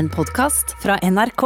[0.00, 1.42] En podkast fra NRK.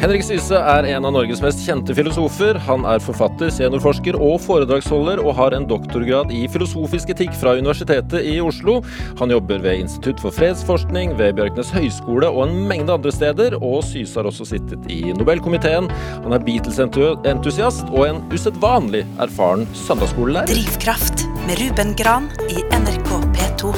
[0.00, 2.56] Henrik Syse er en av Norges mest kjente filosofer.
[2.66, 8.26] Han er forfatter, seniorforsker og foredragsholder, og har en doktorgrad i filosofisk etikk fra Universitetet
[8.26, 8.80] i Oslo.
[9.20, 13.54] Han jobber ved Institutt for fredsforskning, ved Bjørknes høgskole og en mengde andre steder.
[13.60, 15.86] Og Syse har også sittet i Nobelkomiteen.
[16.24, 20.50] Han er Beatles-entusiast og en usedvanlig erfaren søndagsskolelærer.
[20.50, 23.70] Drivkraft med Ruben Gran i NRK P2.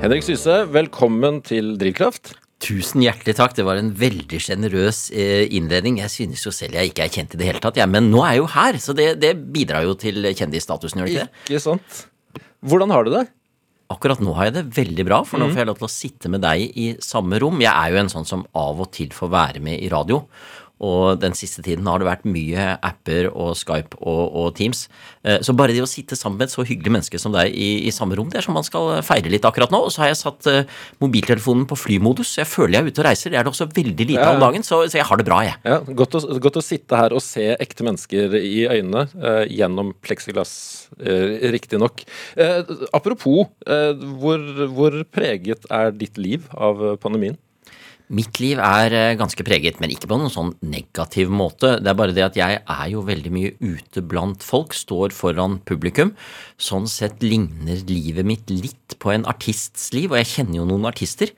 [0.00, 2.38] Henrik Syse, velkommen til Drivkraft.
[2.64, 3.54] Tusen hjertelig takk.
[3.58, 6.00] Det var en veldig sjenerøs eh, innledning.
[6.00, 8.24] Jeg synes jo selv jeg ikke er kjent i det hele tatt, ja, men nå
[8.24, 11.46] er jeg jo her, så det, det bidrar jo til kjendisstatusen, gjør det ikke det?
[11.50, 12.04] Ikke sant?
[12.64, 13.26] Hvordan har du det?
[13.92, 16.30] Akkurat nå har jeg det veldig bra, for nå får jeg lov til å sitte
[16.32, 17.60] med deg i samme rom.
[17.60, 20.22] Jeg er jo en sånn som av og til får være med i radio.
[20.82, 24.88] Og den siste tiden har det vært mye apper og Skype og, og Teams.
[25.22, 27.86] Eh, Så bare det å sitte sammen med et så hyggelig menneske som deg i,
[27.86, 29.80] i samme rom, det er som man skal feire litt akkurat nå.
[29.86, 30.66] Og så har jeg satt eh,
[31.00, 32.34] mobiltelefonen på flymodus.
[32.40, 33.30] Jeg føler jeg er ute og reiser.
[33.30, 35.38] Det er det også veldig lite Ja, om dagen, så, så jeg har det bra,
[35.46, 35.56] jeg.
[35.64, 39.94] Ja, godt å, godt å sitte her og se ekte mennesker i øynene eh, gjennom
[40.04, 40.54] pleksiglass,
[40.98, 42.02] eh, riktignok.
[42.36, 42.60] Eh,
[42.96, 44.42] apropos, eh, hvor,
[44.74, 47.38] hvor preget er ditt liv av pandemien?
[48.12, 51.78] Mitt liv er eh, ganske preget, men ikke på noen sånn negativ måte.
[51.80, 55.56] Det er bare det at jeg er jo veldig mye ute blant folk, står foran
[55.64, 56.12] publikum.
[56.60, 60.84] Sånn sett ligner livet mitt litt på en artists liv, og jeg kjenner jo noen
[60.90, 61.32] artister.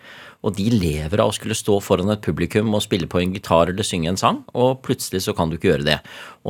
[0.47, 3.71] Og de lever av å skulle stå foran et publikum og spille på en gitar
[3.71, 6.01] eller synge en sang, og plutselig så kan du ikke gjøre det.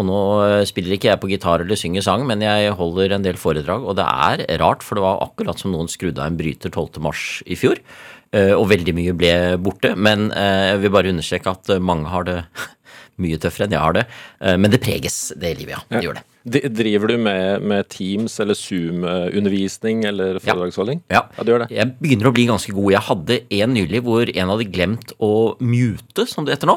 [0.01, 3.29] Og nå eh, spiller ikke jeg på gitar eller synger sang, men jeg holder en
[3.29, 6.41] del foredrag, og det er rart, for det var akkurat som noen skrudde av en
[6.41, 7.05] bryter 12.
[7.05, 7.85] mars i fjor.
[8.35, 9.95] Eh, og veldig mye ble borte.
[9.97, 12.41] Men eh, jeg vil bare understreke at eh, mange har det
[13.23, 14.09] mye tøffere enn jeg har det.
[14.61, 15.85] Men det preges, det livet, ja.
[15.89, 16.27] Det gjør det.
[16.77, 21.01] Driver du med, med Teams eller Zoom-undervisning eller foredragsholdning?
[21.11, 21.25] Ja.
[21.41, 21.71] du gjør det.
[21.75, 22.91] Jeg begynner å bli ganske god.
[22.93, 25.33] Jeg hadde en nylig hvor en hadde glemt å
[25.65, 26.77] mute, som det heter nå.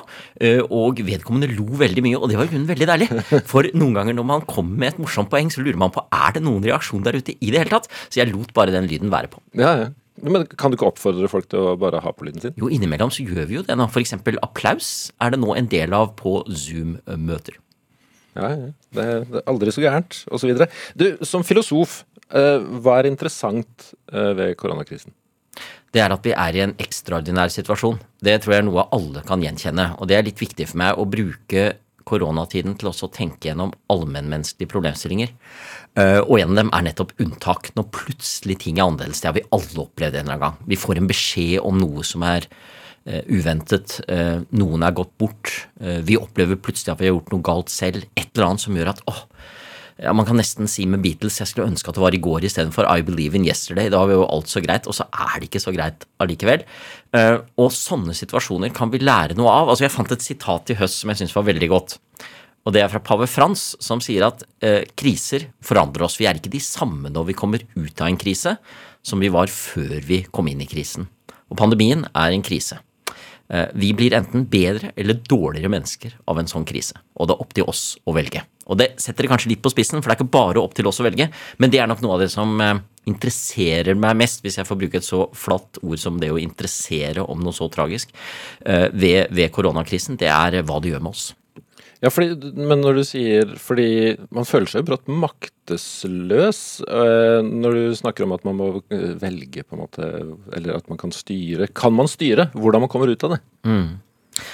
[0.73, 3.11] Og vedkommende lo veldig mye, og det var i grunnen veldig deilig.
[3.51, 6.39] For noen ganger når man kommer med et morsomt poeng, så lurer man på er
[6.39, 7.91] det noen reaksjon der ute i det hele tatt.
[8.07, 9.43] Så jeg lot bare den lyden være på.
[9.59, 9.91] Ja, ja.
[10.23, 12.53] Men kan du ikke oppfordre folk til å bare ha på lyden sin?
[12.59, 13.87] Jo, innimellom så gjør vi jo det nå.
[14.01, 17.59] Eksempel applaus er det nå en del av på Zoom-møter.
[18.37, 18.67] Ja, ja.
[18.93, 20.53] Det, er- er aldri så gærent, osv.
[20.99, 25.13] Du, som filosof, eh, hva er interessant eh, ved koronakrisen?
[25.91, 27.95] det er at vi er i en ekstraordinær situasjon.
[28.21, 29.87] Det tror jeg er noe alle kan gjenkjenne.
[29.97, 31.63] Og det er litt viktig for meg å bruke
[32.09, 35.31] koronatiden til også å tenke gjennom allmennmenneskelige problemstillinger.
[35.99, 37.71] Eh, Og en av dem er nettopp unntak.
[37.77, 39.21] Når plutselig ting er annerledes.
[39.21, 40.57] Det har vi alle opplevd en eller annen gang.
[40.67, 42.47] Vi får en beskjed om noe som er
[43.05, 43.99] eh, uventet.
[44.09, 45.53] Eh, noen er gått bort.
[45.79, 48.03] Vi opplever plutselig at vi har gjort noe galt selv.
[48.17, 49.23] Et eller annet som gjør at åh,
[49.99, 52.47] ja, Man kan nesten si med Beatles jeg skulle ønske at det var i går
[52.47, 53.91] istedenfor I Believe in Yesterday.
[53.91, 56.63] Da var jo alt så greit, og så er det ikke så greit allikevel.
[57.15, 59.71] Eh, og sånne situasjoner kan vi lære noe av.
[59.71, 61.97] Altså Jeg fant et sitat i høst som jeg syns var veldig godt.
[62.67, 66.19] Og det er fra pave Frans, som sier at eh, kriser forandrer oss.
[66.19, 68.57] Vi er ikke de samme når vi kommer ut av en krise,
[69.03, 71.07] som vi var før vi kom inn i krisen.
[71.49, 72.77] Og pandemien er en krise.
[73.49, 77.41] Eh, Vi blir enten bedre eller dårligere mennesker av en sånn krise, og det er
[77.41, 78.43] opp til oss å velge.
[78.69, 80.85] Og det setter det kanskje litt på spissen, for det er ikke bare opp til
[80.85, 82.77] oss å velge, men det er nok noe av det som eh,
[83.09, 87.25] interesserer meg mest, hvis jeg får bruke et så flatt ord som det å interessere
[87.25, 88.13] om noe så tragisk,
[88.65, 91.31] eh, ved, ved koronakrisen, det er hva det gjør med oss.
[91.99, 97.75] Ja, fordi, men når du sier Fordi man føler seg jo brått maktesløs eh, når
[97.75, 100.11] du snakker om at man må eh, velge, på en måte,
[100.55, 101.67] eller at man kan styre.
[101.75, 103.41] Kan man styre hvordan man kommer ut av det?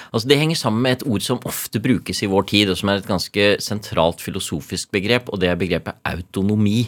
[0.09, 2.89] Altså Det henger sammen med et ord som ofte brukes i vår tid, og som
[2.89, 6.87] er et ganske sentralt filosofisk begrep, og det er begrepet autonomi.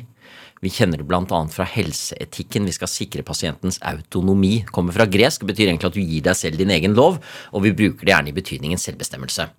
[0.63, 1.39] Vi kjenner det bl.a.
[1.53, 2.65] fra helseetikken.
[2.67, 4.63] Vi skal sikre pasientens autonomi.
[4.73, 7.19] Kommer fra gresk, betyr egentlig at du gir deg selv din egen lov,
[7.53, 9.49] og vi bruker det gjerne i betydningen selvbestemmelse.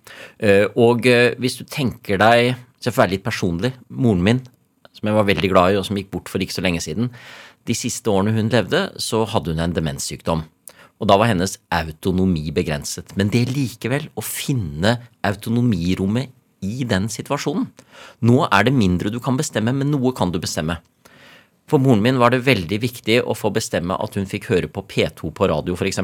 [0.43, 4.41] Eh, Og eh, hvis du tenker deg, så jeg får være litt personlig, moren min,
[4.95, 7.11] som jeg var veldig glad i, og som gikk bort for ikke så lenge siden,
[7.67, 10.43] de siste årene hun levde, så hadde hun en demenssykdom.
[10.99, 13.13] Og da var hennes autonomi begrenset.
[13.15, 16.33] Men det likevel, å finne autonomirommet
[16.65, 17.67] i den situasjonen.
[18.25, 20.79] Nå er det mindre du kan bestemme, men noe kan du bestemme.
[21.69, 24.83] For moren min var det veldig viktig å få bestemme at hun fikk høre på
[24.89, 26.01] P2 på radio, f.eks.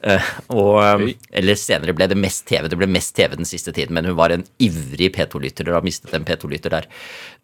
[0.00, 2.70] Uh, og, eh, eller senere ble det mest TV.
[2.72, 5.68] Det ble mest TV den siste tiden, men hun var en ivrig P2-lytter.
[5.68, 6.88] Dere har mistet en P2-lytter der.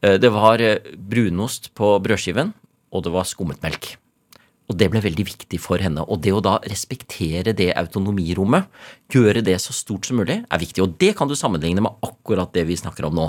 [0.01, 2.55] Eh, det var eh, brunost på brødskiven,
[2.97, 3.93] og det var skummet melk.
[4.67, 6.03] Og det ble veldig viktig for henne.
[6.03, 8.67] Og det å da respektere det autonomirommet,
[9.13, 10.83] gjøre det så stort som mulig, er viktig.
[10.83, 13.29] Og det kan du sammenligne med akkurat det vi snakker om nå.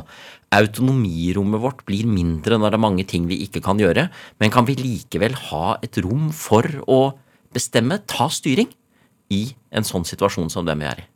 [0.58, 4.08] Autonomirommet vårt blir mindre når det er mange ting vi ikke kan gjøre,
[4.42, 7.02] men kan vi likevel ha et rom for å
[7.54, 8.74] bestemme, ta styring?
[9.34, 9.44] i
[9.76, 11.08] en sånn situasjon som den vi er i.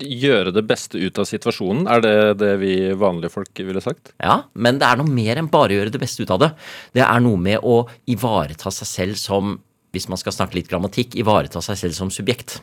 [0.00, 4.14] Gjøre det beste ut av situasjonen, er det det vi vanlige folk ville sagt?
[4.22, 6.50] Ja, men det er noe mer enn bare gjøre det beste ut av det.
[6.96, 9.58] Det er noe med å ivareta seg selv som,
[9.94, 12.58] hvis man skal snakke litt grammatikk, ivareta seg selv som subjekt.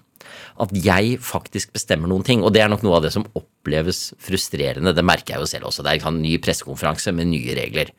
[0.60, 2.42] At jeg faktisk bestemmer noen ting.
[2.44, 4.92] Og det er nok noe av det som oppleves frustrerende.
[4.96, 5.86] Det merker jeg jo selv også.
[5.86, 7.94] Det er en ny pressekonferanse med nye regler.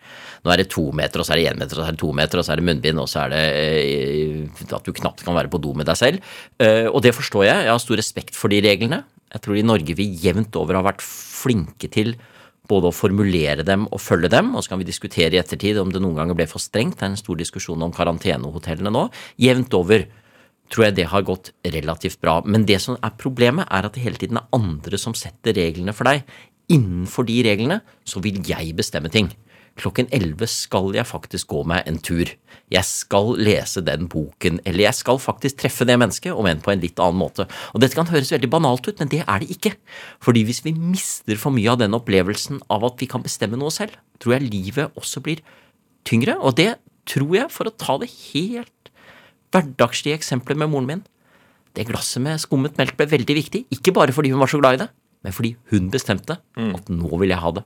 [0.44, 2.02] Nå er det to meter, og så er det én meter, og så er det
[2.02, 5.24] to meter, og så er det munnbind, og så er det eh, at du knapt
[5.24, 6.34] kan være på do med deg selv.
[6.60, 7.64] Eh, og det forstår jeg.
[7.64, 9.02] Jeg har stor respekt for de reglene.
[9.30, 12.16] Jeg tror i Norge vi jevnt over har vært flinke til
[12.70, 15.90] både å formulere dem og følge dem, og så kan vi diskutere i ettertid om
[15.90, 16.98] det noen ganger ble for strengt.
[16.98, 19.08] Det er en stor diskusjon om karantenehotellene nå.
[19.42, 20.06] Jevnt over
[20.70, 22.38] tror jeg det har gått relativt bra.
[22.46, 25.94] Men det som er problemet, er at det hele tiden er andre som setter reglene
[25.96, 26.22] for deg.
[26.70, 29.32] Innenfor de reglene så vil jeg bestemme ting.
[29.78, 32.28] Klokken 11 skal jeg faktisk gå meg en tur.
[32.70, 36.72] Jeg skal lese den boken, eller jeg skal faktisk treffe det mennesket, om enn på
[36.74, 37.46] en litt annen måte.
[37.74, 39.74] Og Dette kan høres veldig banalt ut, men det er det ikke.
[40.22, 43.72] Fordi hvis vi mister for mye av den opplevelsen av at vi kan bestemme noe
[43.74, 45.42] selv, tror jeg livet også blir
[46.06, 46.36] tyngre.
[46.38, 46.74] Og det
[47.08, 48.92] tror jeg, for å ta det helt
[49.50, 51.02] hverdagslige eksempelet med moren min
[51.74, 54.74] Det glasset med skummet melk ble veldig viktig, ikke bare fordi hun var så glad
[54.74, 54.88] i det,
[55.22, 57.62] men fordi hun bestemte at nå vil jeg ha det.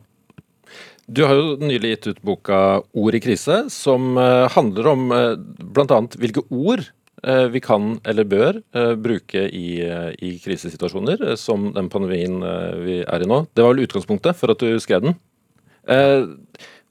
[1.06, 2.58] Du har jo nylig gitt ut boka
[2.96, 5.98] Ord i krise, som eh, handler om uh, bl.a.
[6.16, 6.86] hvilke ord
[7.20, 8.60] eh, vi kan eller bør
[9.00, 12.40] bruke i, i krisesituasjoner, som den pandemien
[12.84, 13.44] vi er i nå.
[13.52, 15.18] Det var vel utgangspunktet for at du skrev den.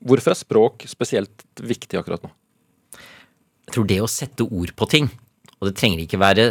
[0.04, 2.32] Hvorfor er språk spesielt viktig akkurat nå?
[3.64, 5.10] Jeg tror det å sette ord på ting,
[5.60, 6.48] og det trenger ikke være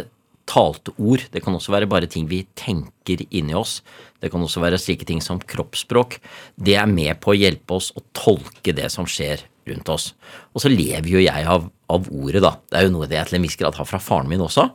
[0.52, 3.80] talte ord, det kan også være bare ting vi tenker inni oss,
[4.20, 6.18] det kan også være slike ting som kroppsspråk,
[6.60, 10.10] det er med på å hjelpe oss å tolke det som skjer rundt oss.
[10.52, 12.56] Og så lever jo jeg av, av ordet, da.
[12.68, 14.68] Det er jo noe det jeg til en viss grad har fra faren min også,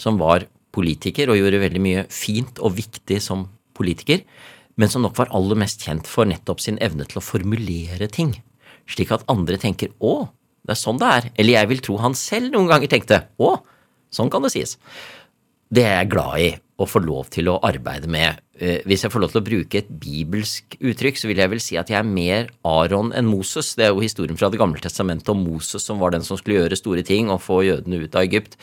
[0.00, 4.24] som var politiker og gjorde veldig mye fint og viktig som politiker,
[4.80, 8.34] men som nok var aller mest kjent for nettopp sin evne til å formulere ting,
[8.90, 10.30] slik at andre tenker 'å,
[10.64, 13.60] det er sånn det er', eller jeg vil tro han selv noen ganger tenkte 'å,
[14.10, 14.76] Sånn kan det sies.
[15.70, 16.50] Det er jeg glad i
[16.80, 18.40] å få lov til å arbeide med.
[18.58, 21.60] Eh, hvis jeg får lov til å bruke et bibelsk uttrykk, så vil jeg vel
[21.62, 23.74] si at jeg er mer Aron enn Moses.
[23.78, 26.58] Det er jo historien fra Det gamle testamentet om Moses som var den som skulle
[26.58, 28.58] gjøre store ting og få jødene ut av Egypt.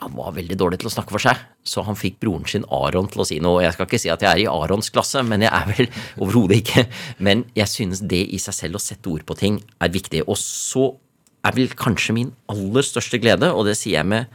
[0.00, 3.12] Han var veldig dårlig til å snakke for seg, så han fikk broren sin Aron
[3.12, 3.60] til å si noe.
[3.66, 5.92] Jeg skal ikke si at jeg er i Arons klasse, men jeg er vel
[6.22, 6.88] overhodet ikke.
[7.18, 10.24] Men jeg synes det i seg selv å sette ord på ting er viktig.
[10.24, 10.94] Og så
[11.44, 14.30] er vel kanskje min aller største glede, og det sier jeg med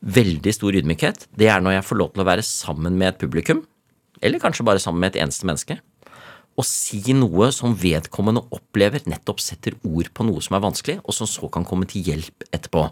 [0.00, 3.20] veldig stor ydmykhet, det er når jeg får lov til å være sammen med et
[3.20, 3.62] publikum,
[4.20, 5.78] eller kanskje bare sammen med et eneste menneske,
[6.58, 11.16] og si noe som vedkommende opplever, nettopp setter ord på noe som er vanskelig, og
[11.16, 12.88] som så kan komme til hjelp etterpå.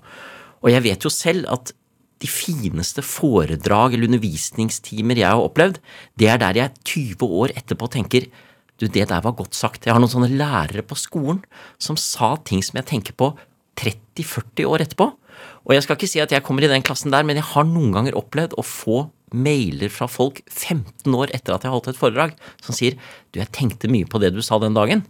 [0.62, 1.74] Og jeg vet jo selv at
[2.18, 5.78] de fineste foredrag eller undervisningstimer jeg har opplevd,
[6.18, 8.26] det er der jeg 20 år etterpå tenker
[8.78, 9.86] du, det der var godt sagt.
[9.86, 11.42] Jeg har noen sånne lærere på skolen
[11.82, 13.32] som sa ting som jeg tenker på
[13.78, 15.10] 30-40 år etterpå.
[15.66, 17.66] Og jeg skal ikke si at jeg kommer i den klassen der, men jeg har
[17.68, 21.90] noen ganger opplevd å få mailer fra folk 15 år etter at jeg har holdt
[21.92, 22.34] et foredrag,
[22.64, 25.04] som sier du, jeg tenkte mye på det du sa den dagen.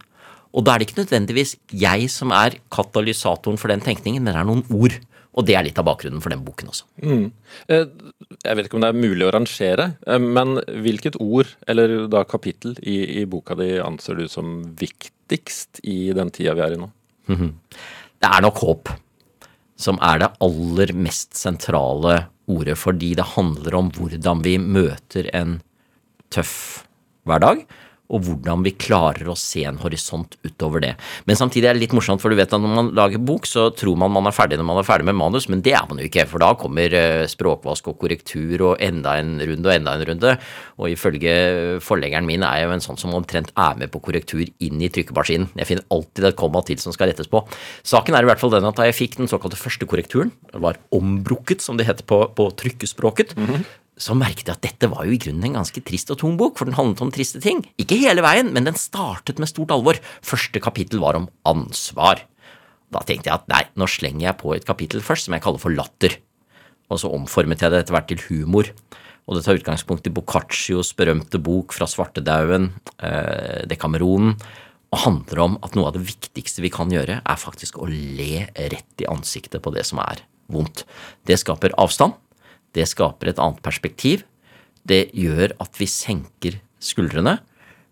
[0.57, 4.41] Og da er det ikke nødvendigvis jeg som er katalysatoren for den tenkningen, men det
[4.41, 4.97] er noen ord.
[5.39, 6.87] Og det er litt av bakgrunnen for den boken også.
[7.05, 7.29] Mm.
[7.71, 7.85] Eh,
[8.43, 12.25] jeg vet ikke om det er mulig å rangere, eh, men hvilket ord, eller da
[12.27, 16.81] kapittel, i, i boka di anser du som viktigst i den tida vi er i
[16.81, 16.91] nå?
[18.19, 18.91] Det er nok håp
[19.79, 25.59] som er det aller mest sentrale ordet, fordi det handler om hvordan vi møter en
[26.35, 26.85] tøff
[27.29, 27.63] hverdag,
[28.09, 30.95] og hvordan vi klarer å se en horisont utover det.
[31.29, 33.69] Men samtidig er det litt morsomt, for du vet at når man lager bok, så
[33.77, 36.01] tror man man er ferdig når man er ferdig med manus, men det er man
[36.01, 39.97] jo ikke, for da kommer eh, språkvask og korrektur og enda en runde og enda
[39.97, 40.35] en runde.
[40.81, 41.35] Og ifølge
[41.85, 44.91] forleggeren min er jeg jo en sånn som omtrent er med på korrektur inn i
[44.95, 45.51] trykkemaskinen.
[45.61, 47.45] Jeg finner alltid et komma til som skal rettes på.
[47.87, 50.63] Saken er i hvert fall den at da jeg fikk den såkalte første korrekturen, det
[50.65, 54.91] var ombrukket, som det heter på, på trykkespråket, mm -hmm så merket jeg at dette
[54.91, 57.43] var jo i grunnen en ganske trist og tung bok, for den handlet om triste
[57.43, 57.65] ting.
[57.83, 59.99] Ikke hele veien, men den startet med stort alvor.
[60.25, 62.23] Første kapittel var om ansvar.
[62.95, 65.63] Da tenkte jeg at nei, nå slenger jeg på et kapittel først som jeg kaller
[65.63, 66.15] for latter.
[66.89, 68.71] Og så omformet jeg det etter hvert til humor.
[69.29, 72.71] Og det tar utgangspunkt i Boccaccios berømte bok fra svartedauden,
[73.05, 74.39] eh, Dekameronen,
[74.89, 78.47] og handler om at noe av det viktigste vi kan gjøre, er faktisk å le
[78.57, 80.87] rett i ansiktet på det som er vondt.
[81.29, 82.17] Det skaper avstand
[82.77, 84.25] det skaper et annet perspektiv.
[84.89, 87.39] Det gjør at vi senker skuldrene.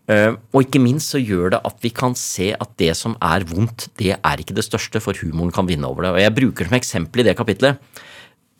[0.06, 3.46] Eh, og ikke minst så gjør det at vi kan se at det som er
[3.48, 6.12] vondt, det er ikke det største, for humoren kan vinne over det.
[6.14, 7.80] Og jeg bruker som eksempel i det kapitlet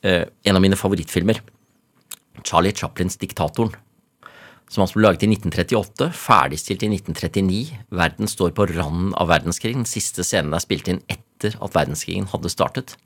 [0.03, 1.43] eh, en av mine favorittfilmer.
[2.43, 3.75] Charlie Chaplins Diktatoren.
[4.67, 7.61] Som han ble laget i 1938, ferdigstilt i 1939.
[7.95, 9.85] Verden står på randen av verdenskrigen.
[9.85, 12.97] Den siste scenen er spilt inn etter at verdenskrigen hadde startet.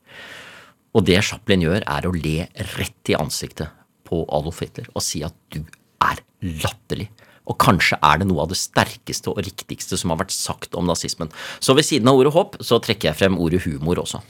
[0.97, 3.71] Og det Chaplin gjør, er å le rett i ansiktet
[4.09, 5.63] på Adolf Hitler og si at du
[6.03, 6.23] er
[6.65, 7.09] latterlig.
[7.51, 10.87] Og kanskje er det noe av det sterkeste og riktigste som har vært sagt om
[10.87, 11.31] nazismen.
[11.63, 14.21] Så ved siden av ordet håp, så trekker jeg frem ordet humor også.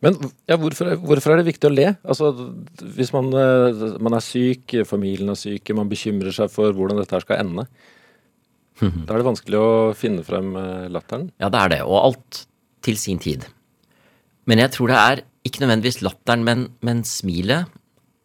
[0.00, 0.16] Men
[0.48, 1.90] ja, hvorfor, hvorfor, er det viktig å le?
[2.08, 2.30] Altså,
[2.96, 7.16] Hvis man, eh, man, er syk, familien er syk, man bekymrer seg for hvordan dette
[7.16, 7.66] her skal ende.
[8.80, 11.28] Da er det vanskelig å finne frem eh, latteren.
[11.42, 11.80] Ja, det er det.
[11.84, 12.44] Og alt
[12.86, 13.44] til sin tid.
[14.50, 17.70] Men jeg tror det er ikke nødvendigvis latteren, men, men smilet,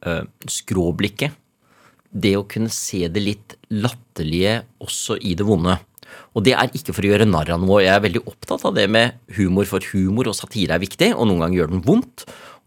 [0.09, 1.35] øh, skråblikket,
[2.15, 5.75] det å kunne se det litt latterlige også i det vonde.
[6.35, 7.83] Og det er ikke for å gjøre narr av noe.
[7.83, 11.27] Jeg er veldig opptatt av det med humor, for humor og satire er viktig, og
[11.29, 12.25] noen ganger gjør den vondt.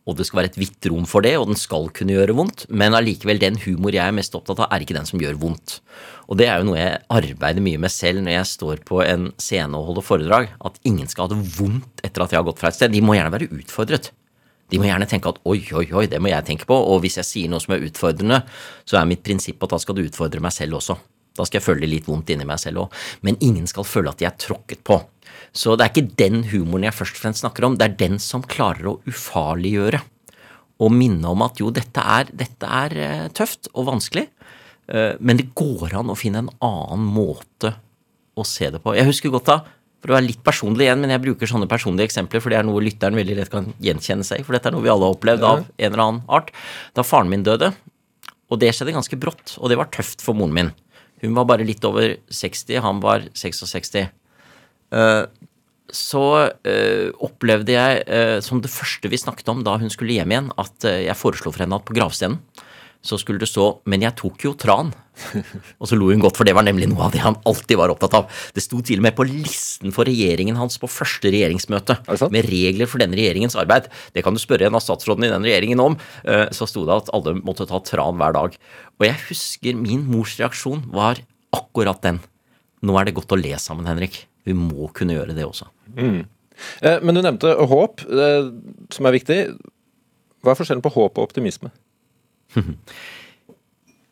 [0.09, 2.65] Og det skal være et vidt rom for det, og den skal kunne gjøre vondt.
[2.73, 5.79] Men allikevel, den humor jeg er mest opptatt av, er ikke den som gjør vondt.
[6.29, 9.29] Og det er jo noe jeg arbeider mye med selv når jeg står på en
[9.41, 10.55] scene og holder foredrag.
[10.65, 12.93] At ingen skal ha det vondt etter at jeg har gått fra et sted.
[12.93, 14.11] De må gjerne være utfordret.
[14.69, 16.77] De må gjerne tenke at oi, oi, oi, det må jeg tenke på.
[16.77, 18.43] Og hvis jeg sier noe som er utfordrende,
[18.89, 20.99] så er mitt prinsipp at da skal du utfordre meg selv også.
[21.39, 22.99] Da skal jeg føle litt vondt inni meg selv òg.
[23.25, 24.99] Men ingen skal føle at de er tråkket på.
[25.59, 28.21] Så det er ikke den humoren jeg først og fremst snakker om, det er den
[28.23, 30.01] som klarer å ufarliggjøre.
[30.79, 34.29] Og minne om at jo, dette er, dette er eh, tøft og vanskelig,
[34.95, 37.75] eh, men det går an å finne en annen måte
[38.39, 38.95] å se det på.
[38.95, 39.59] Jeg husker godt da
[39.99, 42.69] for å være litt personlig igjen, men jeg bruker sånne personlige eksempler, for det er
[42.69, 45.47] noe lytteren veldig lett kan gjenkjenne seg For dette er noe vi alle har opplevd
[45.49, 46.53] av en eller annen art.
[46.95, 47.73] Da faren min døde,
[48.49, 50.71] og det skjedde ganske brått, og det var tøft for moren min.
[51.25, 53.99] Hun var bare litt over 60, han var 66.
[55.89, 56.23] Så
[56.69, 60.51] øh, opplevde jeg, øh, som det første vi snakket om da hun skulle hjem igjen,
[60.61, 62.43] at øh, jeg foreslo for henne at på gravstenen
[62.99, 64.93] så skulle det stå 'Men jeg tok jo tran'.
[65.81, 67.91] og så lo hun godt, for det var nemlig noe av det han alltid var
[67.91, 68.27] opptatt av.
[68.55, 71.97] Det sto til og med på listen for regjeringen hans på første regjeringsmøte,
[72.31, 73.87] med regler for denne regjeringens arbeid.
[74.13, 75.97] Det kan du spørre en av statsrådene i den regjeringen om.
[76.51, 78.59] Så sto det at alle måtte ta tran hver dag.
[78.99, 81.23] Og jeg husker min mors reaksjon var
[81.55, 82.21] akkurat den.
[82.87, 84.23] Nå er det godt å le sammen, Henrik.
[84.47, 85.69] Vi må kunne gjøre det også.
[85.97, 86.23] Mm.
[86.83, 88.51] Eh, men du nevnte håp, eh,
[88.95, 89.39] som er viktig.
[90.43, 91.73] Hva er forskjellen på håp og optimisme?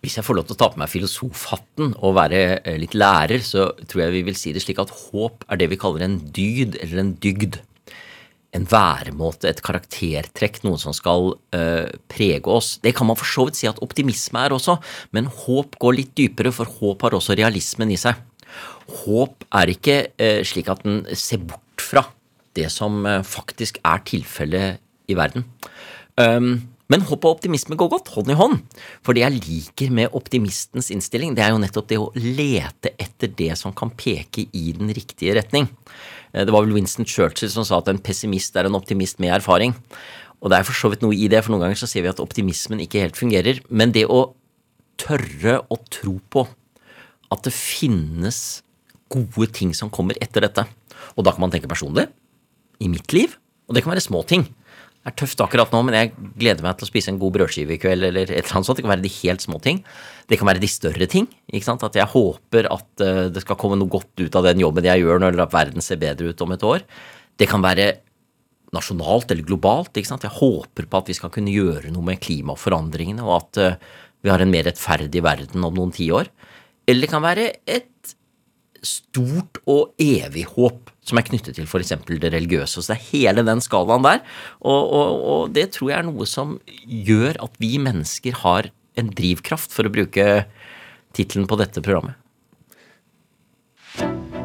[0.04, 3.42] Hvis jeg får lov til å ta på meg filosofhatten og være eh, litt lærer,
[3.42, 6.20] så tror jeg vi vil si det slik at håp er det vi kaller en
[6.36, 7.58] dyd eller en dygd.
[8.54, 12.76] En væremåte, et karaktertrekk, noe som skal uh, prege oss.
[12.80, 14.78] Det kan man for så vidt si at optimisme er også,
[15.12, 18.16] men håp går litt dypere, for håp har også realismen i seg.
[19.02, 22.04] Håp er ikke uh, slik at den ser bort fra
[22.56, 25.46] det som uh, faktisk er tilfellet i verden.
[26.16, 28.60] Um, men håp og optimisme går godt hånd i hånd.
[29.02, 33.32] For det jeg liker med optimistens innstilling, det er jo nettopp det å lete etter
[33.40, 35.66] det som kan peke i den riktige retning.
[36.32, 39.34] Eh, det var vel Winston Churchill som sa at en pessimist er en optimist med
[39.34, 39.74] erfaring.
[40.38, 42.12] Og det er for så vidt noe i det, for noen ganger så ser vi
[42.12, 43.58] at optimismen ikke helt fungerer.
[43.66, 44.28] Men det å
[45.00, 46.46] tørre å tro på
[47.34, 48.62] at det finnes
[49.12, 50.66] gode ting som kommer etter dette.
[51.16, 52.08] Og da kan man tenke personlig,
[52.82, 53.36] i mitt liv,
[53.66, 56.76] og det kan være små ting Det er tøft akkurat nå, men jeg gleder meg
[56.76, 58.80] til å spise en god brødskive i kveld, eller et eller annet sånt.
[58.80, 59.78] Det kan være de helt små ting.
[60.26, 61.28] Det kan være de større ting.
[61.46, 61.84] ikke sant?
[61.86, 65.04] At jeg håper at uh, det skal komme noe godt ut av den jobben jeg
[65.04, 66.82] gjør, at verden ser bedre ut om et år.
[67.38, 67.86] Det kan være
[68.74, 69.94] nasjonalt eller globalt.
[69.94, 70.26] ikke sant?
[70.26, 73.78] Jeg håper på at vi skal kunne gjøre noe med klimaforandringene, og at uh,
[74.26, 76.34] vi har en mer rettferdig verden om noen tiår.
[76.90, 78.16] Eller det kan være et
[78.84, 81.94] stort og evig håp som er knyttet til f.eks.
[82.08, 82.82] det religiøse.
[82.82, 84.22] Så det er hele den skalaen der.
[84.60, 89.10] Og, og, og, det tror jeg er noe som gjør at vi mennesker har en
[89.12, 90.46] drivkraft, for å bruke
[91.16, 92.16] tittelen på dette programmet.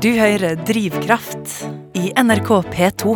[0.02, 1.62] Du hører Drivkraft
[1.98, 3.16] i NRK P2.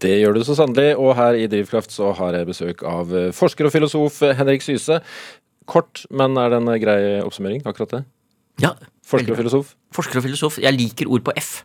[0.00, 3.68] Det gjør du så sannelig, og her i Drivkraft så har jeg besøk av forsker
[3.68, 5.00] og filosof Henrik Syse.
[5.68, 8.02] Kort, men er det en grei oppsummering, akkurat det?
[8.62, 8.74] Ja.
[9.08, 9.74] Forsker og filosof?
[9.94, 10.60] Forsker og filosof.
[10.60, 11.62] Jeg liker ord på F.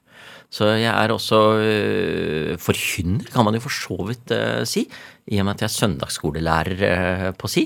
[0.53, 4.83] Så jeg er også uh, forkynner, kan man jo for så vidt uh, si,
[5.33, 7.63] i og med at jeg er søndagsskolelærer uh, på si.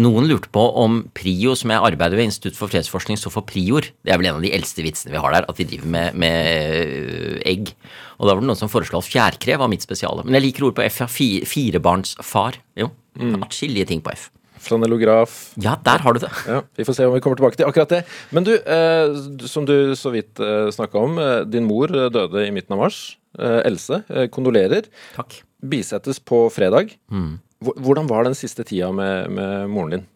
[0.00, 3.90] noen lurte på om PRIO, som jeg arbeider ved Institutt for fredsforskning, står for prior.
[4.00, 6.16] Det er vel en av de eldste vitsene vi har der, at vi driver med,
[6.24, 7.74] med egg.
[8.16, 10.24] Og da var det noen som foreslo at fjærkre var mitt spesiale.
[10.24, 11.10] Men jeg liker ord på F, ja.
[11.52, 12.62] Firebarnsfar.
[12.80, 12.94] Jo.
[13.20, 13.42] Mm.
[13.44, 14.30] Atskillige ting på F.
[14.66, 15.36] Flanellograf.
[15.62, 16.30] Ja, der har du det.
[16.48, 18.02] Ja, Vi får se om vi kommer tilbake til akkurat det.
[18.34, 19.14] Men du, eh,
[19.46, 22.82] som du så vidt eh, snakka om, eh, din mor eh, døde i midten av
[22.84, 23.00] mars.
[23.38, 24.88] Eh, Else, eh, kondolerer.
[25.16, 25.40] Takk.
[25.62, 26.92] Bisettes på fredag.
[27.10, 27.38] Mm.
[27.80, 30.06] Hvordan var den siste tida med, med moren din?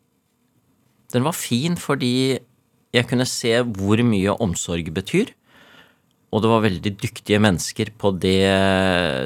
[1.14, 2.38] Den var fin fordi
[2.94, 5.32] jeg kunne se hvor mye omsorg betyr.
[6.30, 8.36] Og det var veldig dyktige mennesker på det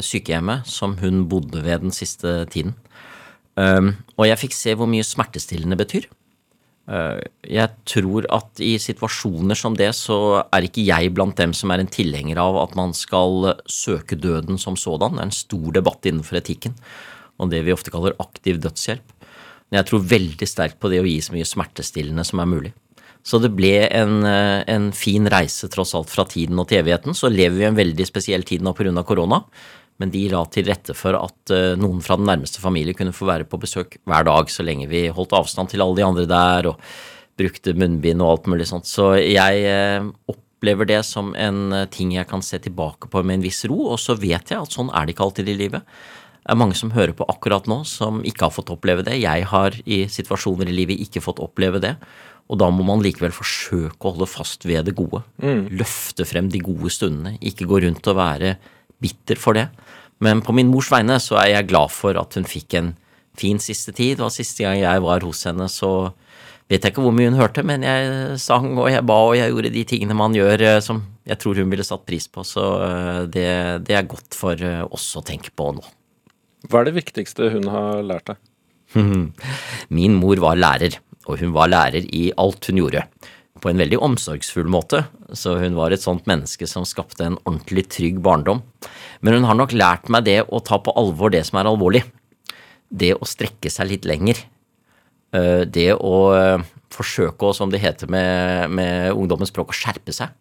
[0.07, 2.73] sykehjemmet som hun bodde ved den siste tiden.
[3.55, 6.09] Um, og jeg fikk se hvor mye smertestillende betyr.
[6.91, 11.73] Uh, jeg tror at i situasjoner som det, så er ikke jeg blant dem som
[11.73, 15.17] er en tilhenger av at man skal søke døden som sådan.
[15.17, 16.77] Det er en stor debatt innenfor etikken
[17.41, 19.15] om det vi ofte kaller aktiv dødshjelp.
[19.71, 22.75] Men jeg tror veldig sterkt på det å gi så mye smertestillende som er mulig.
[23.25, 27.17] Så det ble en, uh, en fin reise tross alt fra tiden og til evigheten.
[27.17, 28.93] Så lever vi i en veldig spesiell tid nå pga.
[29.03, 29.41] korona.
[30.03, 33.29] Men de la til rette for at uh, noen fra den nærmeste familie kunne få
[33.29, 36.71] være på besøk hver dag, så lenge vi holdt avstand til alle de andre der
[36.73, 36.89] og
[37.39, 38.91] brukte munnbind og alt mulig sånt.
[38.91, 43.39] Så jeg uh, opplever det som en uh, ting jeg kan se tilbake på med
[43.39, 45.97] en viss ro, og så vet jeg at sånn er det ikke alltid i livet.
[46.45, 49.17] Det er mange som hører på akkurat nå, som ikke har fått oppleve det.
[49.23, 51.95] Jeg har i situasjoner i livet ikke fått oppleve det.
[52.53, 55.23] Og da må man likevel forsøke å holde fast ved det gode.
[55.41, 55.71] Mm.
[55.81, 57.39] Løfte frem de gode stundene.
[57.41, 58.59] Ikke gå rundt og være
[59.03, 59.69] bitter for det.
[60.25, 62.93] Men på min mors vegne så er jeg glad for at hun fikk en
[63.39, 64.23] fin siste tid.
[64.23, 66.13] Og siste gang jeg var hos henne, så
[66.71, 69.53] vet jeg ikke hvor mye hun hørte, men jeg sang og jeg ba og jeg
[69.53, 72.45] gjorde de tingene man gjør eh, som jeg tror hun ville satt pris på.
[72.47, 73.49] Så eh, det,
[73.89, 75.85] det er godt for eh, oss å tenke på nå.
[76.71, 78.43] Hva er det viktigste hun har lært deg?
[79.99, 80.97] Min mor var lærer,
[81.29, 83.05] og hun var lærer i alt hun gjorde
[83.63, 87.87] på en veldig omsorgsfull måte, så hun var et sånt menneske som skapte en ordentlig
[87.95, 88.65] trygg barndom.
[89.23, 92.03] Men hun har nok lært meg det å ta på alvor det som er alvorlig.
[92.91, 94.43] Det å strekke seg litt lenger.
[95.35, 100.15] Eh, det å eh, forsøke å, som det heter med, med ungdommens språk, å skjerpe
[100.15, 100.35] seg.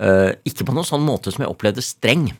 [0.00, 2.30] Eh, ikke på noen sånn måte som jeg opplevde streng.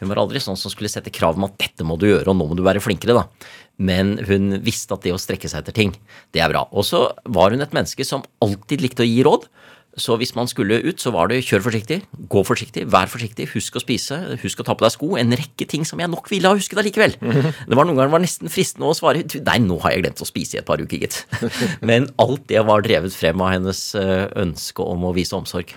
[0.00, 2.38] Hun var aldri sånn som skulle sette krav om at dette må du gjøre, og
[2.38, 3.50] nå må du være flinkere, da.
[3.76, 5.94] Men hun visste at det å strekke seg etter ting,
[6.32, 6.64] det er bra.
[6.72, 9.48] Og så var hun et menneske som alltid likte å gi råd.
[9.96, 13.78] Så hvis man skulle ut, så var det kjør forsiktig, gå forsiktig, vær forsiktig, husk
[13.78, 15.08] å spise, husk å ta på deg sko.
[15.16, 17.16] En rekke ting som jeg nok ville ha husket allikevel.
[17.68, 20.28] Det var noen ganger var nesten fristende å svare nei, nå har jeg glemt å
[20.28, 21.22] spise i et par uker, gitt.
[21.88, 25.72] Men alt det var drevet frem av hennes ønske om å vise omsorg.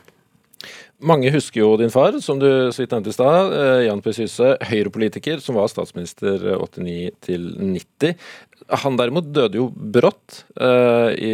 [0.99, 3.53] Mange husker jo din far, som du så vidt nevnte i stad.
[3.55, 4.11] Eh, Jan P.
[4.17, 8.17] Syse, høyrepolitiker som var statsminister 89 til 90.
[8.83, 11.31] Han derimot døde jo brått uh, i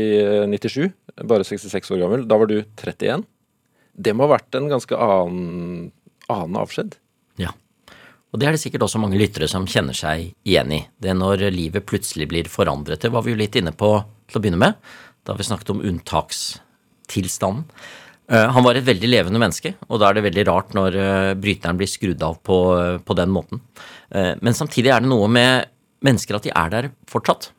[0.53, 2.27] 97 bare 66 år gammel.
[2.29, 3.25] Da var du 31.
[3.95, 5.89] Det må ha vært en ganske annen,
[6.31, 6.97] annen avskjed?
[7.41, 7.53] Ja.
[8.31, 10.81] Og det er det sikkert også mange lyttere som kjenner seg igjen i.
[10.99, 13.01] Det når livet plutselig blir forandret.
[13.01, 13.95] Det var vi jo litt inne på
[14.29, 14.79] til å begynne med,
[15.25, 17.69] da vi snakket om unntakstilstanden.
[18.31, 21.33] Eh, han var et veldig levende menneske, og da er det veldig rart når eh,
[21.37, 22.57] bryteren blir skrudd av på,
[23.05, 23.61] på den måten.
[24.09, 25.69] Eh, men samtidig er det noe med
[26.05, 27.51] mennesker at de er der fortsatt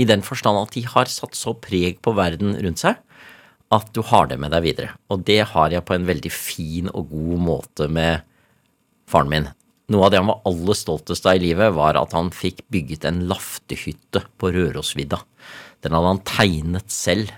[0.00, 2.98] i den forstand at de har satt så preg på verden rundt seg
[3.74, 4.94] at du har det med deg videre.
[5.10, 8.24] Og det har jeg på en veldig fin og god måte med
[9.10, 9.48] faren min.
[9.92, 13.04] Noe av det han var aller stoltest av i livet, var at han fikk bygget
[13.08, 15.18] en laftehytte på Rørosvidda.
[15.84, 17.32] Den hadde han tegnet selv.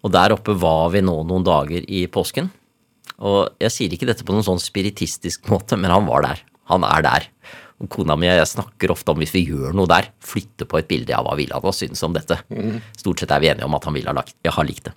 [0.00, 2.48] Og der oppe var vi nå noen dager i påsken.
[3.20, 6.44] Og jeg sier ikke dette på noen sånn spiritistisk måte, men han var der.
[6.72, 7.26] Han er der.
[7.80, 10.80] Og kona mi og jeg snakker ofte om hvis vi gjør noe der, flytte på
[10.80, 12.36] et bilde av hva ville han ha syntes om dette.
[13.00, 14.94] Stort sett er vi enige om at han ville ha, lagt, ha likt det.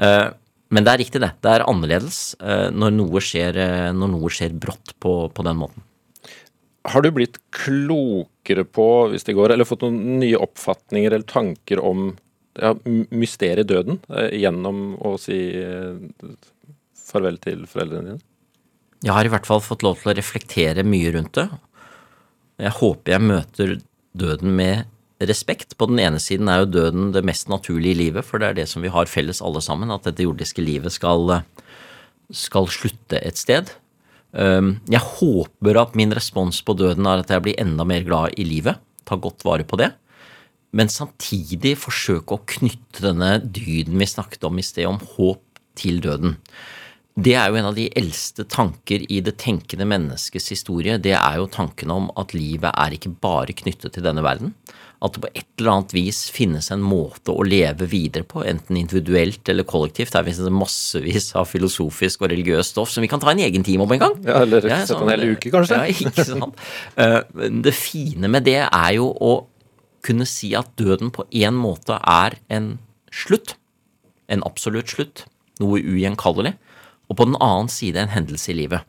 [0.00, 0.28] Uh,
[0.72, 1.32] men det er riktig, det.
[1.44, 5.60] Det er annerledes uh, når, noe skjer, uh, når, noe skjer, brått på, på, den
[5.60, 5.84] måten.
[6.88, 11.80] Har du blitt klokere på, hvis det går, eller fått noen nye oppfatninger eller tanker
[11.84, 12.10] om
[12.58, 12.74] ja,
[13.14, 14.00] mysteriet døden
[14.34, 15.38] gjennom å si
[17.08, 18.24] farvel til foreldrene dine?
[19.06, 21.46] Jeg har i hvert fall fått lov til å reflektere mye rundt det,
[22.58, 23.74] jeg håper jeg møter
[24.18, 24.88] døden med
[25.22, 25.76] respekt.
[25.78, 28.58] På den ene siden er jo døden det mest naturlige i livet, for det er
[28.60, 31.40] det som vi har felles alle sammen, at dette jordiske livet skal,
[32.34, 33.70] skal slutte et sted.
[34.34, 38.34] Um, jeg håper at min respons på døden er at jeg blir enda mer glad
[38.38, 38.82] i livet.
[39.08, 39.92] Ta godt vare på det.
[40.76, 46.02] Men samtidig forsøke å knytte denne dyden vi snakket om i sted, om håp til
[46.04, 46.36] døden.
[47.18, 51.00] Det er jo en av de eldste tanker i det tenkende menneskets historie.
[51.02, 54.52] Det er jo tanken om at livet er ikke bare knyttet til denne verden.
[55.02, 58.78] At det på et eller annet vis finnes en måte å leve videre på, enten
[58.78, 60.14] individuelt eller kollektivt.
[60.14, 63.66] Der finnes det massevis av filosofisk og religiøst stoff som vi kan ta en egen
[63.66, 64.16] time om en gang.
[64.26, 65.82] Ja, Eller sette sånn, en hel uke, kanskje.
[65.82, 66.66] Ja, ikke sant.
[66.98, 67.20] Eh,
[67.66, 69.38] det fine med det er jo å
[70.06, 72.76] kunne si at døden på en måte er en
[73.10, 73.56] slutt.
[74.28, 75.24] En absolutt slutt.
[75.58, 76.54] Noe ugjenkallelig
[77.08, 78.84] og på den annen side en hendelse i livet.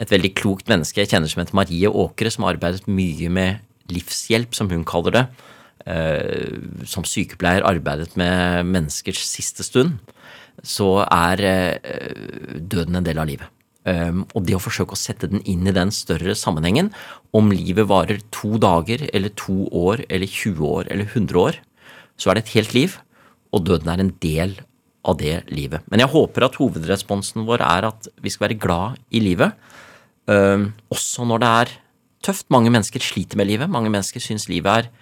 [0.00, 3.92] Et veldig klokt menneske jeg kjenner som heter Marie Åkre, som har arbeidet mye med
[3.92, 5.26] livshjelp, som hun kaller det.
[5.86, 9.96] eh, som sykepleier arbeidet med menneskers siste stund,
[10.62, 12.12] så er eh,
[12.54, 13.48] døden en del av livet.
[13.82, 16.92] Um, og det å forsøke å sette den inn i den større sammenhengen,
[17.34, 21.58] om livet varer to dager eller to år eller 20 år eller 100 år,
[22.14, 22.98] så er det et helt liv,
[23.50, 24.54] og døden er en del
[25.02, 25.82] av det livet.
[25.90, 29.56] Men jeg håper at hovedresponsen vår er at vi skal være glad i livet,
[30.30, 31.74] um, også når det er
[32.22, 32.46] tøft.
[32.54, 34.92] Mange mennesker sliter med livet, mange mennesker syns livet er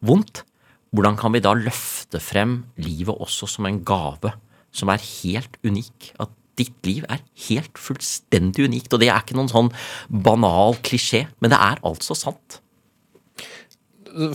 [0.00, 0.46] vondt.
[0.92, 4.32] Hvordan kan vi da løfte frem livet også som en gave
[4.72, 6.14] som er helt unik?
[6.20, 8.92] At ditt liv er helt fullstendig unikt.
[8.92, 9.70] Og det er ikke noen sånn
[10.08, 12.60] banal klisjé, men det er altså sant.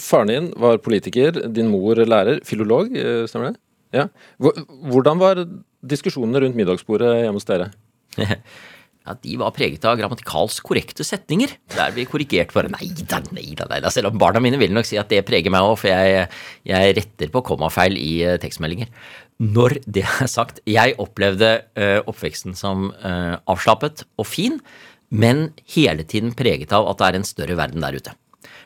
[0.02, 3.62] Faren din var politiker, din mor lærer, filolog, eh, stemmer det?
[3.96, 4.08] Ja.
[4.42, 5.44] Hvordan var
[5.86, 7.72] diskusjonene rundt middagsbordet hjemme hos dere?
[9.08, 11.54] Ja, De var preget av grammatikalsk korrekte setninger.
[11.72, 13.92] Der vi korrigert bare nei da, nei da, nei da.
[13.94, 16.26] Selv om barna mine vil nok si at det preger meg òg, for jeg,
[16.68, 18.92] jeg, retter på kommafeil i uh, tekstmeldinger.
[19.44, 24.58] Når det er sagt, jeg opplevde uh, oppveksten som uh, avslappet og fin,
[25.10, 28.16] men hele tiden preget av at det er en større verden der ute.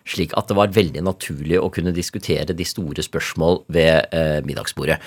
[0.08, 4.10] Slik at det var veldig naturlig å kunne diskutere de store spørsmål ved
[4.48, 4.98] middagsbordet.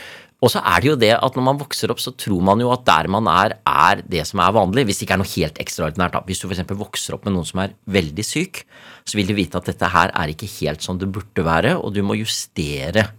[0.45, 2.69] Og så er det jo det at når man vokser opp, så tror man jo
[2.75, 4.85] at der man er, er det som er vanlig.
[4.89, 6.19] Hvis det ikke er noe helt ekstraordinært.
[6.29, 6.65] Hvis du f.eks.
[6.77, 8.65] vokser opp med noen som er veldig syk,
[9.09, 11.95] så vil du vite at dette her er ikke helt som det burde være, og
[11.97, 13.15] du må justere eh,